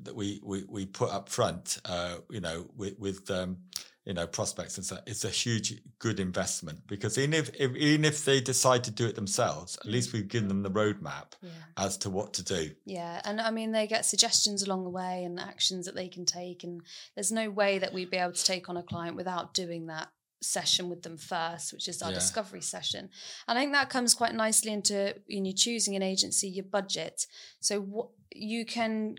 that 0.00 0.14
we 0.14 0.40
we, 0.42 0.64
we 0.68 0.86
put 0.86 1.10
up 1.10 1.28
front, 1.28 1.80
uh, 1.84 2.16
you 2.30 2.40
know, 2.40 2.66
with, 2.76 2.98
with 2.98 3.30
um, 3.30 3.58
you 4.06 4.14
know 4.14 4.26
prospects 4.26 4.76
and 4.78 4.86
so 4.86 4.98
it's 5.06 5.24
a 5.24 5.28
huge 5.28 5.82
good 5.98 6.20
investment 6.20 6.86
because 6.86 7.18
even 7.18 7.34
if, 7.34 7.50
if, 7.58 7.74
even 7.74 8.04
if 8.04 8.24
they 8.24 8.40
decide 8.40 8.84
to 8.84 8.90
do 8.90 9.04
it 9.04 9.16
themselves 9.16 9.76
at 9.84 9.90
least 9.90 10.12
we've 10.12 10.28
given 10.28 10.48
them 10.48 10.62
the 10.62 10.70
roadmap 10.70 11.32
yeah. 11.42 11.50
as 11.76 11.98
to 11.98 12.08
what 12.08 12.32
to 12.32 12.44
do. 12.44 12.70
Yeah 12.84 13.20
and 13.24 13.40
i 13.40 13.50
mean 13.50 13.72
they 13.72 13.88
get 13.88 14.06
suggestions 14.06 14.62
along 14.62 14.84
the 14.84 14.90
way 14.90 15.24
and 15.24 15.40
actions 15.40 15.86
that 15.86 15.96
they 15.96 16.08
can 16.08 16.24
take 16.24 16.62
and 16.62 16.82
there's 17.16 17.32
no 17.32 17.50
way 17.50 17.78
that 17.78 17.92
we'd 17.92 18.10
be 18.10 18.16
able 18.16 18.32
to 18.32 18.44
take 18.44 18.68
on 18.68 18.76
a 18.76 18.82
client 18.82 19.16
without 19.16 19.52
doing 19.52 19.86
that 19.86 20.08
session 20.42 20.88
with 20.88 21.02
them 21.02 21.16
first, 21.16 21.72
which 21.72 21.88
is 21.88 22.02
our 22.02 22.10
yeah. 22.10 22.16
discovery 22.16 22.60
session. 22.60 23.08
And 23.48 23.58
I 23.58 23.62
think 23.62 23.72
that 23.72 23.90
comes 23.90 24.14
quite 24.14 24.34
nicely 24.34 24.72
into 24.72 25.14
when 25.28 25.44
you're 25.44 25.54
choosing 25.54 25.96
an 25.96 26.02
agency, 26.02 26.48
your 26.48 26.64
budget. 26.64 27.26
So 27.60 27.80
what 27.80 28.08
you 28.32 28.64
can 28.64 29.16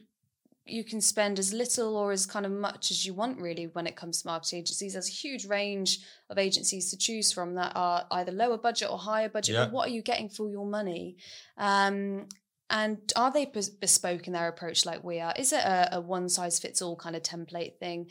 you 0.69 0.83
can 0.83 0.99
spend 0.99 1.39
as 1.39 1.53
little 1.53 1.95
or 1.95 2.11
as 2.11 2.25
kind 2.25 2.45
of 2.45 2.51
much 2.51 2.91
as 2.91 3.05
you 3.05 3.13
want 3.13 3.39
really 3.39 3.67
when 3.67 3.87
it 3.87 3.95
comes 3.95 4.21
to 4.21 4.27
marketing 4.27 4.59
agencies. 4.59 4.93
There's 4.93 5.07
a 5.07 5.11
huge 5.11 5.45
range 5.45 5.99
of 6.29 6.37
agencies 6.37 6.89
to 6.91 6.97
choose 6.97 7.31
from 7.31 7.55
that 7.55 7.71
are 7.75 8.05
either 8.11 8.31
lower 8.31 8.57
budget 8.57 8.89
or 8.91 8.97
higher 8.97 9.29
budget. 9.29 9.55
Yeah. 9.55 9.65
But 9.65 9.73
what 9.73 9.87
are 9.87 9.91
you 9.91 10.01
getting 10.01 10.29
for 10.29 10.49
your 10.49 10.65
money? 10.65 11.17
Um, 11.57 12.27
and 12.69 12.97
are 13.15 13.31
they 13.31 13.45
bespoke 13.45 14.27
in 14.27 14.33
their 14.33 14.49
approach 14.49 14.85
like 14.85 15.03
we 15.03 15.21
are? 15.21 15.33
Is 15.37 15.53
it 15.53 15.63
a, 15.63 15.97
a 15.97 16.01
one 16.01 16.27
size 16.27 16.59
fits 16.59 16.81
all 16.81 16.97
kind 16.97 17.15
of 17.15 17.23
template 17.23 17.77
thing? 17.77 18.09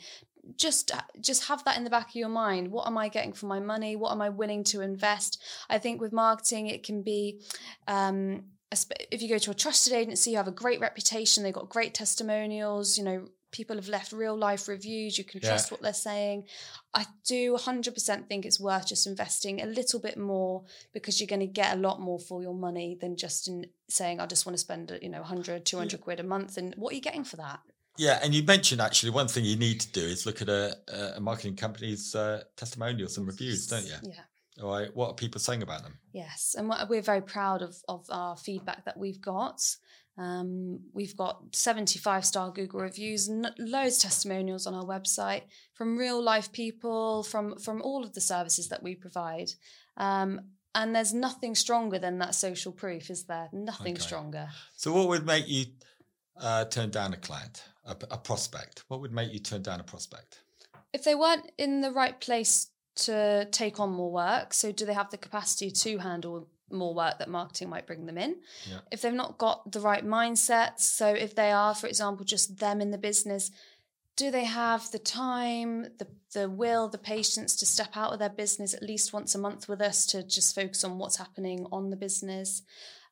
Just 0.55 0.91
just 1.21 1.47
have 1.47 1.63
that 1.65 1.77
in 1.77 1.83
the 1.83 1.89
back 1.89 2.09
of 2.09 2.15
your 2.15 2.29
mind. 2.29 2.71
What 2.71 2.87
am 2.87 2.97
i 2.97 3.07
getting 3.07 3.33
for 3.33 3.47
my 3.47 3.59
money? 3.59 3.95
What 3.95 4.11
am 4.11 4.21
i 4.21 4.29
willing 4.29 4.63
to 4.65 4.81
invest? 4.81 5.41
I 5.69 5.77
think 5.77 6.01
with 6.01 6.13
marketing 6.13 6.67
it 6.67 6.83
can 6.83 7.03
be 7.03 7.41
um, 7.87 8.43
if 9.11 9.21
you 9.21 9.29
go 9.29 9.37
to 9.37 9.51
a 9.51 9.53
trusted 9.53 9.93
agency 9.93 10.31
you 10.31 10.37
have 10.37 10.47
a 10.47 10.51
great 10.51 10.81
reputation 10.81 11.41
they've 11.41 11.53
got 11.53 11.69
great 11.69 11.93
testimonials 11.93 12.97
you 12.97 13.03
know 13.05 13.25
people 13.51 13.77
have 13.77 13.87
left 13.87 14.11
real 14.11 14.37
life 14.37 14.67
reviews 14.67 15.17
you 15.17 15.23
can 15.23 15.39
trust 15.39 15.69
yeah. 15.69 15.73
what 15.73 15.81
they're 15.81 15.93
saying. 15.93 16.43
I 16.93 17.05
do 17.25 17.55
100% 17.55 18.27
think 18.27 18.45
it's 18.45 18.59
worth 18.59 18.87
just 18.87 19.07
investing 19.07 19.61
a 19.61 19.65
little 19.65 19.99
bit 19.99 20.17
more 20.17 20.65
because 20.93 21.19
you're 21.19 21.27
going 21.27 21.39
to 21.39 21.47
get 21.47 21.75
a 21.75 21.79
lot 21.79 22.01
more 22.01 22.19
for 22.19 22.41
your 22.41 22.53
money 22.53 22.97
than 22.99 23.15
just 23.15 23.47
in 23.47 23.67
saying 23.89 24.19
i 24.19 24.25
just 24.25 24.45
want 24.45 24.53
to 24.53 24.59
spend 24.59 24.97
you 25.01 25.09
know 25.09 25.19
100 25.19 25.65
200 25.65 26.01
quid 26.01 26.19
a 26.19 26.23
month 26.23 26.57
and 26.57 26.75
what 26.75 26.91
are 26.91 26.95
you 26.95 27.01
getting 27.01 27.23
for 27.23 27.37
that 27.37 27.61
yeah, 27.97 28.19
and 28.23 28.33
you 28.33 28.43
mentioned 28.43 28.81
actually 28.81 29.09
one 29.09 29.27
thing 29.27 29.45
you 29.45 29.55
need 29.55 29.81
to 29.81 29.91
do 29.91 30.01
is 30.01 30.25
look 30.25 30.41
at 30.41 30.49
a, 30.49 30.77
a 31.15 31.19
marketing 31.19 31.55
company's 31.55 32.15
uh, 32.15 32.43
testimonials 32.55 33.17
and 33.17 33.27
reviews, 33.27 33.67
don't 33.67 33.85
you? 33.85 33.95
Yeah. 34.03 34.63
All 34.63 34.71
right. 34.71 34.95
What 34.95 35.09
are 35.09 35.13
people 35.13 35.39
saying 35.39 35.61
about 35.61 35.83
them? 35.83 35.99
Yes, 36.13 36.55
and 36.57 36.71
we're 36.89 37.01
very 37.01 37.21
proud 37.21 37.61
of 37.61 37.75
of 37.87 38.05
our 38.09 38.35
feedback 38.37 38.85
that 38.85 38.97
we've 38.97 39.21
got. 39.21 39.61
Um, 40.17 40.79
we've 40.93 41.15
got 41.15 41.43
75 41.51 42.25
star 42.25 42.51
Google 42.51 42.79
reviews, 42.81 43.27
and 43.27 43.51
loads 43.59 43.97
of 43.97 44.03
testimonials 44.03 44.65
on 44.65 44.73
our 44.73 44.83
website 44.83 45.43
from 45.73 45.97
real 45.97 46.21
life 46.21 46.51
people, 46.51 47.23
from 47.23 47.57
from 47.57 47.81
all 47.81 48.03
of 48.03 48.13
the 48.13 48.21
services 48.21 48.69
that 48.69 48.81
we 48.81 48.95
provide. 48.95 49.49
Um, 49.95 50.41
and 50.73 50.95
there's 50.95 51.13
nothing 51.13 51.55
stronger 51.55 51.97
than 51.97 52.19
that 52.19 52.35
social 52.35 52.71
proof, 52.71 53.09
is 53.09 53.25
there? 53.25 53.49
Nothing 53.51 53.93
okay. 53.93 54.01
stronger. 54.01 54.49
So, 54.75 54.93
what 54.93 55.07
would 55.07 55.25
make 55.25 55.47
you 55.47 55.65
uh, 56.41 56.65
turn 56.65 56.89
down 56.89 57.13
a 57.13 57.17
client? 57.17 57.63
a, 57.87 57.95
a 58.11 58.17
prospect? 58.17 58.83
What 58.87 59.01
would 59.01 59.11
make 59.11 59.33
you 59.33 59.39
turn 59.39 59.61
down 59.61 59.79
a 59.79 59.83
prospect? 59.83 60.41
If 60.93 61.03
they 61.03 61.15
weren't 61.15 61.51
in 61.57 61.81
the 61.81 61.91
right 61.91 62.19
place 62.19 62.67
to 62.97 63.47
take 63.51 63.79
on 63.79 63.91
more 63.91 64.11
work, 64.11 64.53
so 64.53 64.71
do 64.71 64.85
they 64.85 64.93
have 64.93 65.09
the 65.09 65.17
capacity 65.17 65.71
to 65.71 65.97
handle 65.99 66.47
more 66.69 66.93
work 66.93 67.17
that 67.19 67.29
marketing 67.29 67.69
might 67.69 67.87
bring 67.87 68.05
them 68.05 68.17
in. 68.17 68.35
Yeah. 68.69 68.79
If 68.91 69.01
they've 69.01 69.13
not 69.13 69.37
got 69.37 69.71
the 69.71 69.79
right 69.79 70.05
mindset, 70.05 70.81
so 70.81 71.07
if 71.07 71.33
they 71.33 71.49
are, 71.49 71.73
for 71.73 71.87
example, 71.87 72.25
just 72.25 72.59
them 72.59 72.81
in 72.81 72.91
the 72.91 72.97
business, 72.97 73.51
do 74.17 74.31
they 74.31 74.43
have 74.43 74.91
the 74.91 74.99
time, 74.99 75.83
the 75.97 76.07
the 76.33 76.49
will, 76.49 76.89
the 76.89 76.97
patience 76.97 77.55
to 77.55 77.65
step 77.65 77.95
out 77.95 78.11
of 78.11 78.19
their 78.19 78.29
business 78.29 78.73
at 78.73 78.83
least 78.83 79.13
once 79.13 79.33
a 79.33 79.37
month 79.37 79.69
with 79.69 79.79
us 79.79 80.05
to 80.07 80.23
just 80.23 80.53
focus 80.53 80.83
on 80.83 80.97
what's 80.97 81.15
happening 81.15 81.65
on 81.71 81.89
the 81.89 81.95
business? 81.95 82.63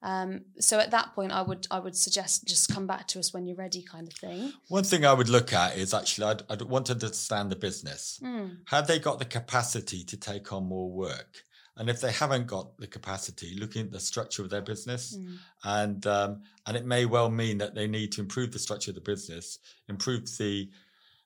Um, 0.01 0.41
so 0.59 0.79
at 0.79 0.91
that 0.91 1.13
point, 1.15 1.31
I 1.31 1.41
would 1.41 1.67
I 1.71 1.79
would 1.79 1.95
suggest 1.95 2.47
just 2.47 2.73
come 2.73 2.87
back 2.87 3.07
to 3.09 3.19
us 3.19 3.33
when 3.33 3.45
you're 3.47 3.55
ready, 3.55 3.81
kind 3.81 4.07
of 4.07 4.13
thing. 4.13 4.53
One 4.67 4.83
thing 4.83 5.05
I 5.05 5.13
would 5.13 5.29
look 5.29 5.53
at 5.53 5.77
is 5.77 5.93
actually 5.93 6.27
I'd, 6.27 6.41
I'd 6.49 6.61
want 6.63 6.87
to 6.87 6.93
understand 6.93 7.51
the 7.51 7.55
business. 7.55 8.19
Mm. 8.23 8.57
Have 8.67 8.87
they 8.87 8.99
got 8.99 9.19
the 9.19 9.25
capacity 9.25 10.03
to 10.03 10.17
take 10.17 10.53
on 10.53 10.65
more 10.65 10.89
work? 10.89 11.43
And 11.77 11.89
if 11.89 11.99
they 11.99 12.11
haven't 12.11 12.47
got 12.47 12.77
the 12.77 12.87
capacity, 12.87 13.57
looking 13.59 13.81
at 13.87 13.91
the 13.91 13.99
structure 13.99 14.41
of 14.41 14.49
their 14.49 14.61
business, 14.61 15.17
mm. 15.17 15.37
and 15.63 16.05
um, 16.07 16.43
and 16.65 16.77
it 16.77 16.85
may 16.85 17.05
well 17.05 17.29
mean 17.29 17.57
that 17.57 17.75
they 17.75 17.87
need 17.87 18.11
to 18.13 18.21
improve 18.21 18.51
the 18.51 18.59
structure 18.59 18.91
of 18.91 18.95
the 18.95 19.01
business, 19.01 19.59
improve 19.89 20.25
the 20.37 20.69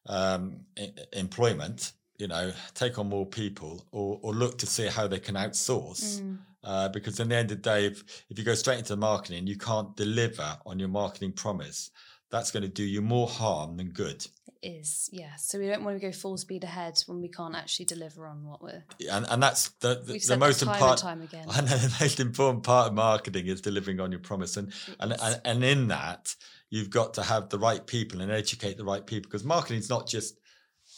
um, 0.08 0.62
I- 0.78 0.94
employment, 1.14 1.92
you 2.20 2.28
know, 2.28 2.52
take 2.76 3.00
on 3.00 3.10
more 3.10 3.26
people, 3.26 3.84
or 3.92 4.20
or 4.22 4.34
look 4.34 4.60
to 4.60 4.68
see 4.68 4.86
how 4.86 5.08
they 5.08 5.20
can 5.20 5.36
outsource. 5.36 6.22
Mm 6.22 6.38
uh, 6.64 6.90
because 6.90 7.20
in 7.20 7.30
the 7.30 7.36
end 7.36 7.52
of 7.52 7.62
the 7.62 7.70
day, 7.70 7.86
if, 7.86 8.04
if 8.30 8.38
you 8.38 8.44
go 8.44 8.54
straight 8.54 8.80
into 8.80 8.96
marketing, 8.96 9.48
you 9.48 9.58
can't 9.58 9.96
deliver 9.96 10.58
on 10.66 10.80
your 10.80 10.90
marketing 10.90 11.32
promise, 11.32 11.92
that's 12.30 12.52
going 12.52 12.64
to 12.64 12.70
do 12.70 12.84
you 12.84 13.02
more 13.02 13.28
harm 13.28 13.78
than 13.78 13.90
good. 13.90 14.26
is 14.62 15.10
yeah 15.14 15.36
so 15.38 15.58
we 15.58 15.68
don't 15.68 15.86
want 15.86 16.00
to 16.00 16.06
go 16.06 16.12
full 16.12 16.38
speed 16.38 16.66
ahead 16.66 17.02
when 17.08 17.22
we 17.22 17.30
can't 17.30 17.56
actually 17.56 17.86
deliver 17.86 18.28
on 18.28 18.44
what 18.46 18.62
we're 18.62 18.84
And 19.10 19.26
and 19.30 19.42
that's 19.42 19.70
the 19.80 20.02
the, 20.06 20.14
we've 20.14 20.26
the 20.26 20.38
most 20.38 20.62
important. 20.62 20.92
and 20.92 21.00
time 21.00 21.22
again 21.22 21.46
I 21.50 21.62
know 21.62 21.78
the 21.78 21.96
most 22.02 22.20
important 22.20 22.64
part 22.64 22.90
of 22.90 22.94
marketing 22.94 23.48
is 23.48 23.62
delivering 23.62 24.02
on 24.02 24.12
your 24.12 24.20
promise, 24.20 24.58
and 24.58 24.74
and, 25.00 25.14
and 25.14 25.42
and 25.46 25.64
in 25.64 25.88
that 25.88 26.36
you've 26.70 26.90
got 26.90 27.14
to 27.14 27.24
have 27.24 27.50
the 27.50 27.58
right 27.58 27.86
people 27.88 28.22
and 28.22 28.32
educate 28.32 28.76
the 28.78 28.84
right 28.84 29.06
people 29.06 29.30
because 29.30 29.46
marketing 29.46 29.80
is 29.80 29.90
not 29.90 30.08
just 30.08 30.40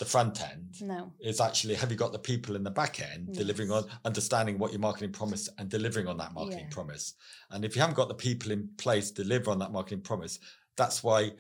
the 0.02 0.06
front 0.06 0.42
end. 0.42 0.82
no 0.82 1.14
It's 1.20 1.40
actually 1.40 1.76
have 1.76 1.92
you 1.92 1.96
got 1.96 2.12
the 2.12 2.18
people 2.32 2.56
in 2.56 2.64
the 2.64 2.72
back 2.72 3.00
end 3.00 3.34
delivering 3.34 3.70
on 3.72 3.84
understanding 4.04 4.58
what 4.58 4.72
your 4.72 4.80
marketing 4.80 5.12
promise 5.12 5.48
and 5.60 5.70
delivering 5.70 6.08
on 6.08 6.18
that 6.18 6.34
marketing 6.34 6.68
Yeah. 6.70 6.74
promise. 6.78 7.14
And 7.52 7.64
if 7.64 7.76
you 7.76 7.82
haven't 7.82 7.96
got 8.02 8.08
the 8.08 8.16
people 8.16 8.50
in 8.52 8.68
place 8.78 9.12
to 9.12 9.24
deliver 9.24 9.52
on 9.52 9.60
that 9.60 9.72
marketing 9.72 10.02
promise, 10.02 10.40
that's 10.76 11.04
why 11.04 11.34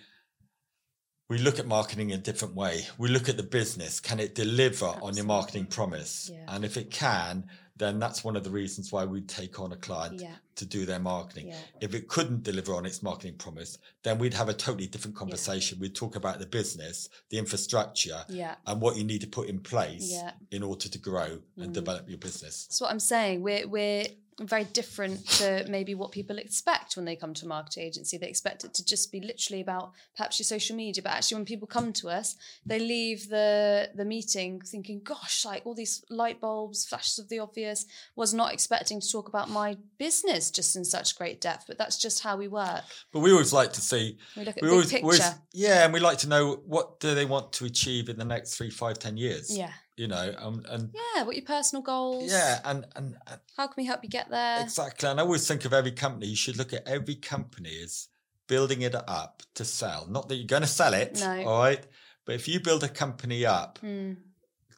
we 1.27 1.39
look 1.39 1.57
at 1.57 1.65
marketing 1.65 2.11
in 2.11 2.19
a 2.19 2.21
different 2.21 2.53
way. 2.53 2.85
We 2.99 3.09
look 3.09 3.29
at 3.29 3.37
the 3.37 3.49
business. 3.59 3.99
Can 3.99 4.19
it 4.19 4.35
deliver 4.35 4.91
on 5.01 5.15
your 5.15 5.25
marketing 5.25 5.65
promise? 5.65 6.29
Yeah. 6.31 6.45
And 6.49 6.63
if 6.63 6.77
it 6.77 6.91
can, 6.91 7.47
then 7.81 7.99
that's 7.99 8.23
one 8.23 8.35
of 8.35 8.43
the 8.43 8.49
reasons 8.49 8.91
why 8.91 9.03
we'd 9.05 9.27
take 9.27 9.59
on 9.59 9.71
a 9.71 9.75
client 9.87 10.21
yeah 10.21 10.35
to 10.55 10.65
do 10.65 10.85
their 10.85 10.99
marketing. 10.99 11.47
yeah 11.47 11.55
If 11.79 11.95
it 11.95 12.07
couldn't 12.07 12.43
deliver 12.43 12.75
on 12.75 12.85
its 12.85 13.01
marketing 13.01 13.35
promise, 13.37 13.77
then 14.03 14.19
we'd 14.19 14.33
have 14.41 14.49
a 14.49 14.53
totally 14.53 14.85
different 14.85 15.15
conversation. 15.15 15.79
We'd 15.79 15.95
talk 15.95 16.15
about 16.15 16.37
the 16.39 16.45
business, 16.45 17.09
the 17.31 17.37
infrastructure, 17.39 18.19
yeah 18.29 18.55
and 18.67 18.79
what 18.81 18.95
you 18.97 19.03
need 19.03 19.21
to 19.21 19.27
put 19.27 19.47
in 19.49 19.59
place 19.59 20.11
yeah 20.11 20.31
in 20.51 20.61
order 20.63 20.87
to 20.89 20.99
grow 20.99 21.39
and 21.57 21.69
Mm. 21.71 21.73
develop 21.73 22.07
your 22.09 22.17
business. 22.27 22.65
that's 22.67 22.81
what 22.81 22.91
i'm 22.91 22.99
saying 22.99 23.41
we're 23.41 23.67
we're 23.67 24.05
very 24.39 24.63
different 24.63 25.27
to 25.27 25.65
maybe 25.69 25.93
what 25.93 26.11
people 26.11 26.37
expect 26.37 26.95
when 26.95 27.05
they 27.05 27.15
come 27.15 27.33
to 27.33 27.45
a 27.45 27.49
marketing 27.49 27.83
agency. 27.83 28.17
They 28.17 28.27
expect 28.27 28.63
it 28.63 28.73
to 28.75 28.85
just 28.85 29.11
be 29.11 29.19
literally 29.19 29.61
about 29.61 29.91
perhaps 30.15 30.39
your 30.39 30.45
social 30.45 30.75
media 30.75 31.03
but 31.03 31.11
actually 31.11 31.35
when 31.35 31.45
people 31.45 31.67
come 31.67 31.93
to 31.93 32.09
us 32.09 32.35
they 32.65 32.79
leave 32.79 33.29
the 33.29 33.89
the 33.95 34.05
meeting 34.05 34.61
thinking 34.61 35.01
gosh 35.03 35.45
like 35.45 35.61
all 35.65 35.75
these 35.75 36.03
light 36.09 36.39
bulbs 36.41 36.85
flashes 36.85 37.19
of 37.19 37.29
the 37.29 37.39
obvious. 37.39 37.85
Was 38.15 38.33
not 38.33 38.53
expecting 38.53 38.99
to 39.01 39.11
talk 39.11 39.27
about 39.27 39.49
my 39.49 39.77
business 39.97 40.49
just 40.51 40.75
in 40.75 40.85
such 40.85 41.17
great 41.17 41.39
depth 41.41 41.65
but 41.67 41.77
that's 41.77 41.97
just 41.97 42.23
how 42.23 42.37
we 42.37 42.47
work. 42.47 42.83
But 43.11 43.19
we 43.19 43.31
always 43.31 43.53
like 43.53 43.73
to 43.73 43.81
see, 43.81 44.17
we 44.37 44.45
look 44.45 44.57
at 44.57 44.63
we 44.63 44.67
the 44.69 44.71
big 44.71 44.73
always, 44.73 44.91
picture 44.91 45.03
always- 45.05 45.35
yeah, 45.53 45.83
and 45.83 45.93
we 45.93 45.99
like 45.99 46.19
to 46.19 46.29
know 46.29 46.61
what 46.65 46.99
do 46.99 47.13
they 47.13 47.25
want 47.25 47.51
to 47.53 47.65
achieve 47.65 48.09
in 48.09 48.17
the 48.17 48.25
next 48.25 48.55
three, 48.55 48.69
five, 48.69 48.97
ten 48.99 49.17
years. 49.17 49.55
yeah 49.55 49.71
You 49.97 50.07
know, 50.07 50.33
um, 50.39 50.63
and 50.69 50.93
yeah 51.15 51.23
what 51.23 51.35
your 51.35 51.45
personal 51.45 51.83
goals 51.83 52.31
yeah, 52.31 52.59
and, 52.65 52.85
and 52.95 53.17
and 53.27 53.39
how 53.57 53.67
can 53.67 53.73
we 53.77 53.85
help 53.85 53.99
you 54.03 54.09
get 54.09 54.29
there 54.29 54.61
exactly. 54.61 55.07
And 55.09 55.19
I 55.19 55.23
always 55.23 55.45
think 55.47 55.65
of 55.65 55.73
every 55.73 55.91
company. 55.91 56.27
You 56.27 56.35
should 56.35 56.57
look 56.57 56.73
at 56.73 56.87
every 56.87 57.15
company 57.15 57.77
as 57.83 58.07
building 58.47 58.81
it 58.81 58.95
up 58.95 59.43
to 59.55 59.65
sell. 59.65 60.07
Not 60.09 60.29
that 60.29 60.35
you're 60.37 60.47
going 60.47 60.61
to 60.63 60.67
sell 60.67 60.93
it, 60.93 61.19
No. 61.19 61.43
all 61.47 61.59
right. 61.59 61.85
But 62.25 62.35
if 62.35 62.47
you 62.47 62.59
build 62.61 62.83
a 62.83 62.89
company 62.89 63.45
up 63.45 63.79
Hmm, 63.79 64.13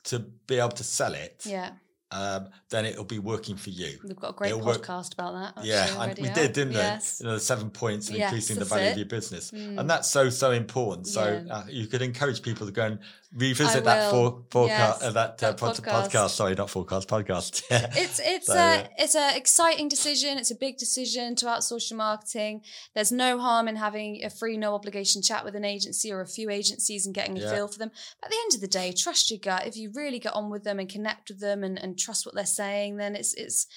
to 0.06 0.20
be 0.48 0.58
able 0.60 0.70
to 0.72 0.84
sell 0.84 1.14
it, 1.14 1.44
yeah 1.46 1.72
um, 2.12 2.50
then 2.70 2.86
it'll 2.86 3.06
be 3.06 3.18
working 3.18 3.56
for 3.56 3.72
you. 3.72 3.98
We've 4.04 4.16
got 4.16 4.32
a 4.32 4.34
great 4.34 4.50
It'll 4.52 4.64
work- 4.64 4.86
podcast 4.86 5.14
about 5.14 5.56
that. 5.56 5.66
Yeah, 5.66 5.78
actually, 5.90 6.10
and 6.12 6.20
we 6.20 6.30
out. 6.30 6.36
did, 6.36 6.54
didn't 6.54 6.74
yes. 6.74 7.18
they? 7.18 7.24
You 7.26 7.30
know, 7.32 7.36
the 7.38 7.40
seven 7.44 7.72
points 7.72 8.08
of 8.10 8.16
Yes, 8.16 8.30
increasing 8.32 8.60
the 8.60 8.66
value 8.66 8.86
it. 8.86 8.92
of 8.92 8.98
your 8.98 9.08
business, 9.08 9.50
Mm. 9.50 9.80
and 9.80 9.90
that's 9.90 10.10
so 10.12 10.30
so 10.30 10.52
important. 10.52 11.08
So 11.08 11.44
Yeah. 11.48 11.56
uh, 11.56 11.64
you 11.70 11.88
could 11.88 12.04
encourage 12.04 12.44
people 12.44 12.68
to 12.68 12.72
go 12.72 12.86
and 12.86 13.00
revisit 13.36 13.84
that 13.84 14.12
for, 14.12 14.44
forecast, 14.52 15.02
Yes, 15.02 15.10
uh, 15.10 15.12
that, 15.12 15.30
uh, 15.32 15.34
that 15.52 15.58
pod- 15.58 15.76
podcast. 15.78 16.10
podcast. 16.10 16.30
Sorry, 16.30 16.56
not 16.56 16.70
forecast, 16.70 17.08
podcast. 17.08 17.64
It's 17.72 18.20
it's 18.24 18.48
So, 18.48 18.54
a 18.54 18.56
yeah. 18.58 18.88
it's 18.98 19.16
a 19.16 19.36
exciting 19.36 19.88
decision. 19.90 20.38
It's 20.38 20.52
a 20.52 20.56
big 20.56 20.78
decision 20.78 21.36
to 21.38 21.46
outsource 21.48 21.90
your 21.90 21.98
marketing. 21.98 22.62
There's 22.94 23.12
no 23.12 23.40
harm 23.40 23.68
in 23.68 23.76
having 23.76 24.24
a 24.24 24.30
free, 24.30 24.58
no 24.58 24.76
obligation 24.76 25.22
chat 25.22 25.44
with 25.44 25.56
an 25.56 25.66
agency 25.66 26.12
or 26.12 26.22
a 26.22 26.28
few 26.28 26.50
agencies 26.50 27.06
and 27.06 27.16
getting 27.16 27.38
a 27.38 27.42
Yeah. 27.42 27.54
feel 27.54 27.68
for 27.68 27.80
them. 27.80 27.92
But 28.22 28.28
at 28.28 28.32
the 28.32 28.38
end 28.44 28.56
of 28.56 28.62
the 28.62 28.68
day, 28.68 28.92
trust 28.92 29.32
your 29.32 29.40
gut. 29.40 29.66
If 29.68 29.76
you 29.78 29.92
really 29.94 30.20
get 30.20 30.34
on 30.34 30.50
with 30.50 30.64
them 30.64 30.80
and 30.80 30.88
connect 30.90 31.30
with 31.30 31.40
them 31.40 31.64
and, 31.64 31.78
and 31.82 31.98
trust 31.98 32.26
what 32.26 32.36
they're 32.36 32.46
saying, 32.46 32.98
then 32.98 33.16
it's 33.16 33.34
it's. 33.34 33.68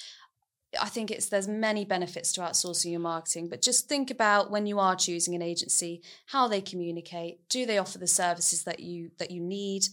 I 0.80 0.88
think 0.88 1.10
it's 1.10 1.28
there's 1.28 1.48
many 1.48 1.84
benefits 1.84 2.32
to 2.32 2.40
outsourcing 2.42 2.90
your 2.90 3.00
marketing, 3.00 3.48
but 3.48 3.62
just 3.62 3.88
think 3.88 4.10
about 4.10 4.50
when 4.50 4.66
you 4.66 4.78
are 4.78 4.96
choosing 4.96 5.34
an 5.34 5.42
agency, 5.42 6.02
how 6.26 6.48
they 6.48 6.60
communicate. 6.60 7.48
Do 7.48 7.66
they 7.66 7.78
offer 7.78 7.98
the 7.98 8.06
services 8.06 8.64
that 8.64 8.80
you 8.80 9.10
that 9.18 9.30
you 9.30 9.40
need? 9.40 9.88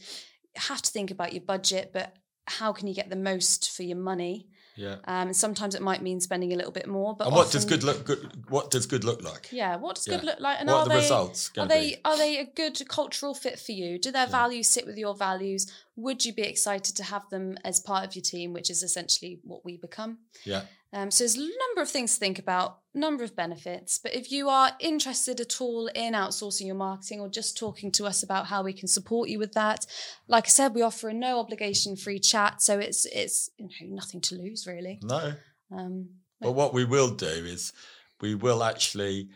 Have 0.55 0.81
to 0.83 0.91
think 0.91 1.11
about 1.11 1.33
your 1.33 1.41
budget, 1.43 1.91
but 1.93 2.15
how 2.45 2.73
can 2.73 2.87
you 2.87 2.93
get 2.93 3.09
the 3.09 3.15
most 3.15 3.71
for 3.75 3.83
your 3.83 3.97
money? 3.97 4.47
yeah. 4.75 4.93
Um, 5.05 5.27
and 5.27 5.35
sometimes 5.35 5.75
it 5.75 5.81
might 5.83 6.01
mean 6.01 6.19
spending 6.19 6.51
a 6.51 6.55
little 6.55 6.71
bit 6.71 6.87
more. 6.87 7.15
But 7.15 7.27
And 7.27 7.35
what 7.35 7.51
does 7.51 7.63
good 7.63 7.83
look? 7.83 8.05
Good. 8.05 8.49
What 8.49 8.71
does 8.71 8.85
good 8.87 9.03
look 9.03 9.21
like? 9.23 9.49
Yeah, 9.51 9.75
what 9.77 9.95
does 9.95 10.05
good 10.05 10.23
Yeah. 10.23 10.31
look 10.31 10.39
like? 10.39 10.57
And 10.59 10.67
what 10.67 10.75
are 10.75 10.79
are 10.79 10.83
the 10.85 10.89
they 10.89 10.95
results 10.97 11.51
are 11.57 11.67
they 11.67 11.89
be? 11.91 11.97
are 12.03 12.17
they 12.17 12.37
a 12.39 12.45
good 12.45 12.87
cultural 12.87 13.33
fit 13.35 13.59
for 13.59 13.71
you? 13.71 13.99
Do 13.99 14.11
their 14.11 14.23
Yeah. 14.25 14.31
values 14.31 14.67
sit 14.67 14.85
with 14.87 14.97
your 14.97 15.13
values? 15.15 15.71
Would 15.95 16.25
you 16.25 16.33
be 16.33 16.41
excited 16.41 16.95
to 16.95 17.03
have 17.03 17.29
them 17.29 17.57
as 17.63 17.79
part 17.79 18.05
of 18.05 18.15
your 18.15 18.23
team, 18.23 18.51
which 18.51 18.69
is 18.69 18.81
essentially 18.81 19.39
what 19.43 19.63
we 19.63 19.77
become? 19.77 20.19
Yeah. 20.43 20.63
Um, 20.91 21.09
so 21.09 21.23
there's 21.23 21.35
a 21.35 21.39
number 21.39 21.81
of 21.81 21.89
things 21.89 22.13
to 22.13 22.19
think 22.19 22.37
about, 22.39 22.79
number 22.93 23.23
of 23.23 23.35
benefits. 23.35 23.99
But 24.01 24.13
if 24.13 24.31
you 24.31 24.47
are 24.49 24.71
interested 24.79 25.39
at 25.39 25.59
all 25.59 25.87
in 25.87 26.13
outsourcing 26.13 26.67
your 26.67 26.75
marketing 26.75 27.19
or 27.19 27.29
just 27.29 27.57
talking 27.57 27.91
to 27.93 28.05
us 28.05 28.21
about 28.23 28.45
how 28.47 28.63
we 28.63 28.73
can 28.73 28.87
support 28.87 29.29
you 29.29 29.39
with 29.39 29.53
that, 29.53 29.85
like 30.27 30.45
I 30.45 30.49
said, 30.49 30.75
we 30.75 30.83
offer 30.83 31.09
a 31.09 31.13
no 31.13 31.39
obligation 31.39 31.95
free 31.95 32.19
chat. 32.19 32.61
So 32.61 32.77
it's 32.79 33.05
it's 33.05 33.49
you 33.57 33.65
know 33.65 33.95
nothing 33.95 34.21
to 34.21 34.35
lose 34.35 34.67
really. 34.67 34.99
No. 35.01 35.33
Um, 35.71 36.09
But 36.39 36.51
what 36.53 36.73
we 36.73 36.85
will 36.85 37.09
do 37.09 37.25
is 37.25 37.73
we 38.21 38.35
will 38.35 38.63
actually 38.63 39.29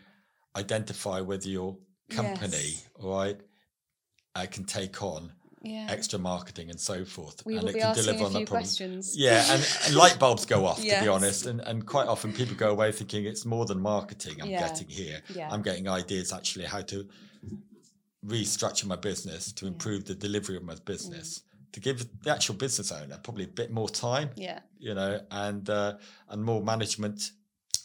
identify 0.55 1.21
whether 1.21 1.49
your 1.49 1.77
company, 2.09 2.49
Yes. 2.51 2.89
all 2.99 3.09
right, 3.17 3.39
uh, 4.35 4.45
can 4.51 4.65
take 4.65 5.01
on 5.01 5.31
yeah. 5.67 5.87
extra 5.89 6.19
marketing 6.19 6.69
and 6.69 6.79
so 6.79 7.05
forth, 7.05 7.45
we 7.45 7.57
and 7.57 7.69
it 7.69 7.77
can 7.77 7.95
deliver 7.95 8.25
on 8.25 8.33
that 8.33 8.45
problem. 8.45 8.45
questions. 8.45 9.15
Yeah, 9.17 9.43
and, 9.51 9.61
and 9.85 9.95
light 10.03 10.17
bulbs 10.19 10.45
go 10.45 10.65
off, 10.65 10.77
to 10.77 11.01
be 11.01 11.07
honest. 11.07 11.45
And, 11.45 11.59
and 11.61 11.85
quite 11.85 12.07
often 12.07 12.33
people 12.33 12.55
go 12.55 12.71
away 12.71 12.91
thinking 12.91 13.25
it's 13.25 13.45
more 13.45 13.65
than 13.65 13.79
marketing 13.79 14.41
I'm 14.41 14.49
Yeah. 14.49 14.67
getting 14.67 14.87
here. 14.87 15.21
yeah. 15.33 15.49
I'm 15.51 15.61
getting 15.61 15.87
ideas 15.87 16.31
actually 16.33 16.65
how 16.65 16.81
to 16.81 17.07
restructure 18.25 18.85
my 18.85 18.95
business 18.95 19.51
to. 19.53 19.65
Mm. 19.65 19.67
improve 19.67 20.05
the 20.05 20.15
delivery 20.15 20.57
of 20.57 20.63
my 20.63 20.75
business, 20.85 21.43
to 21.71 21.79
give 21.79 22.05
the 22.23 22.31
actual 22.31 22.55
business 22.55 22.91
owner 22.91 23.19
probably 23.23 23.43
a 23.43 23.47
bit 23.61 23.69
more 23.71 23.89
time, 23.89 24.29
yeah. 24.35 24.59
you 24.79 24.93
know, 24.95 25.19
and 25.29 25.69
uh, 25.69 25.93
and 26.29 26.43
more 26.43 26.61
management 26.63 27.31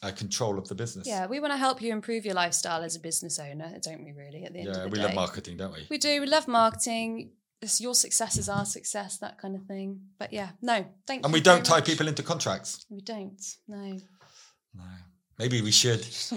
uh, 0.03 0.11
control 0.13 0.59
of 0.59 0.69
the 0.69 0.75
business. 0.75 1.07
Yeah, 1.07 1.27
we 1.27 1.39
want 1.41 1.53
to 1.53 1.57
help 1.57 1.83
you 1.83 1.93
improve 1.93 2.25
your 2.25 2.35
lifestyle 2.35 2.83
as 2.83 2.97
a 2.97 3.01
business 3.01 3.39
owner, 3.39 3.79
don't 3.83 4.05
we? 4.05 4.13
Really, 4.13 4.45
at 4.45 4.53
the 4.53 4.61
end 4.61 4.69
Yeah, 4.69 4.77
of 4.77 4.83
the 4.85 4.89
we 4.89 4.99
day, 4.99 5.05
love 5.05 5.15
marketing, 5.15 5.57
don't 5.59 5.73
we? 5.73 5.87
We 5.91 5.99
do. 5.99 6.21
We 6.21 6.27
love 6.27 6.49
marketing. 6.49 7.31
It's 7.63 7.81
your 7.81 7.95
success 7.95 8.37
is 8.37 8.49
our 8.49 8.65
success, 8.65 9.19
that 9.19 9.39
kind 9.39 9.55
of 9.55 9.63
thing. 9.65 10.01
But 10.19 10.33
yeah, 10.33 10.51
no, 10.61 10.85
thank 11.07 11.21
you. 11.21 11.25
And 11.25 11.33
we 11.33 11.41
don't 11.41 11.65
tie 11.65 11.77
much. 11.77 11.87
people 11.87 12.09
into 12.09 12.23
contracts. 12.23 12.85
We 12.91 13.01
don't. 13.01 13.41
No. 13.69 13.99
No. 14.75 14.85
Maybe 15.39 15.63
we 15.63 15.71
should. 15.71 16.07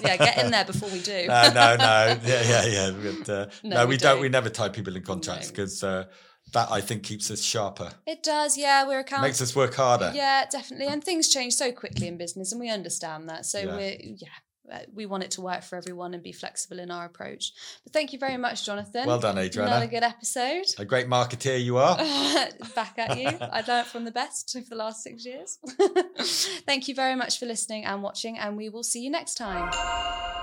yeah, 0.00 0.16
get 0.16 0.38
in 0.38 0.50
there 0.50 0.64
before 0.64 0.88
we 0.90 1.00
do. 1.00 1.26
no, 1.28 1.42
no, 1.54 1.76
no. 1.76 2.18
Yeah, 2.24 2.42
yeah, 2.42 2.66
yeah. 2.66 2.90
But, 3.18 3.28
uh, 3.28 3.46
No, 3.64 3.76
no, 3.76 3.86
we 3.86 3.90
we, 3.90 3.96
don't. 3.96 4.14
don't. 4.14 4.20
We 4.22 4.28
never 4.28 4.50
tie 4.50 4.68
people 4.68 4.94
in 4.96 5.02
contracts 5.02 5.46
No. 5.48 5.52
because 5.52 5.82
uh, 5.82 6.04
that 6.52 6.70
I 6.70 6.80
think 6.80 7.02
keeps 7.02 7.30
us 7.30 7.42
sharper, 7.42 7.90
It 8.06 8.22
does. 8.22 8.56
Yeah, 8.58 8.86
we're 8.86 9.00
account. 9.00 9.22
makes 9.22 9.40
us 9.40 9.56
work 9.56 9.74
harder. 9.74 10.12
Yeah, 10.14 10.44
definitely. 10.50 10.86
And 10.88 11.02
things 11.02 11.28
change 11.28 11.54
so 11.54 11.72
quickly 11.72 12.06
in 12.08 12.18
business, 12.18 12.52
and 12.52 12.60
we 12.60 12.70
understand 12.70 13.28
that. 13.30 13.46
So 13.46 13.58
Yeah. 13.58 13.76
we're 13.76 13.96
yeah. 14.00 14.28
Uh, 14.72 14.78
We 14.94 15.06
want 15.06 15.22
it 15.22 15.30
to 15.32 15.40
work 15.40 15.62
for 15.62 15.76
everyone 15.76 16.14
and 16.14 16.22
be 16.22 16.32
flexible 16.32 16.78
in 16.78 16.90
our 16.90 17.04
approach. 17.04 17.52
But 17.84 17.92
thank 17.92 18.12
you 18.12 18.18
very 18.18 18.36
much, 18.36 18.64
Jonathan. 18.64 19.06
Well 19.06 19.20
done, 19.20 19.38
Adriana. 19.38 19.70
Another 19.70 19.86
good 19.86 20.02
episode. 20.02 20.66
A 20.78 20.84
great 20.84 21.08
marketeer 21.08 21.62
you 21.62 21.78
are. 21.78 21.96
Back 22.74 22.98
at 22.98 23.18
you. 23.18 23.28
I 23.28 23.62
learned 23.66 23.86
from 23.86 24.04
the 24.04 24.10
best 24.12 24.52
for 24.52 24.60
the 24.68 24.76
last 24.76 25.02
six 25.02 25.24
years. 25.24 25.58
Thank 26.66 26.88
you 26.88 26.94
very 26.94 27.16
much 27.16 27.38
for 27.38 27.46
listening 27.46 27.84
and 27.84 28.02
watching, 28.02 28.38
and 28.38 28.56
we 28.56 28.68
will 28.68 28.82
see 28.84 29.02
you 29.02 29.10
next 29.10 29.34
time. 29.34 30.35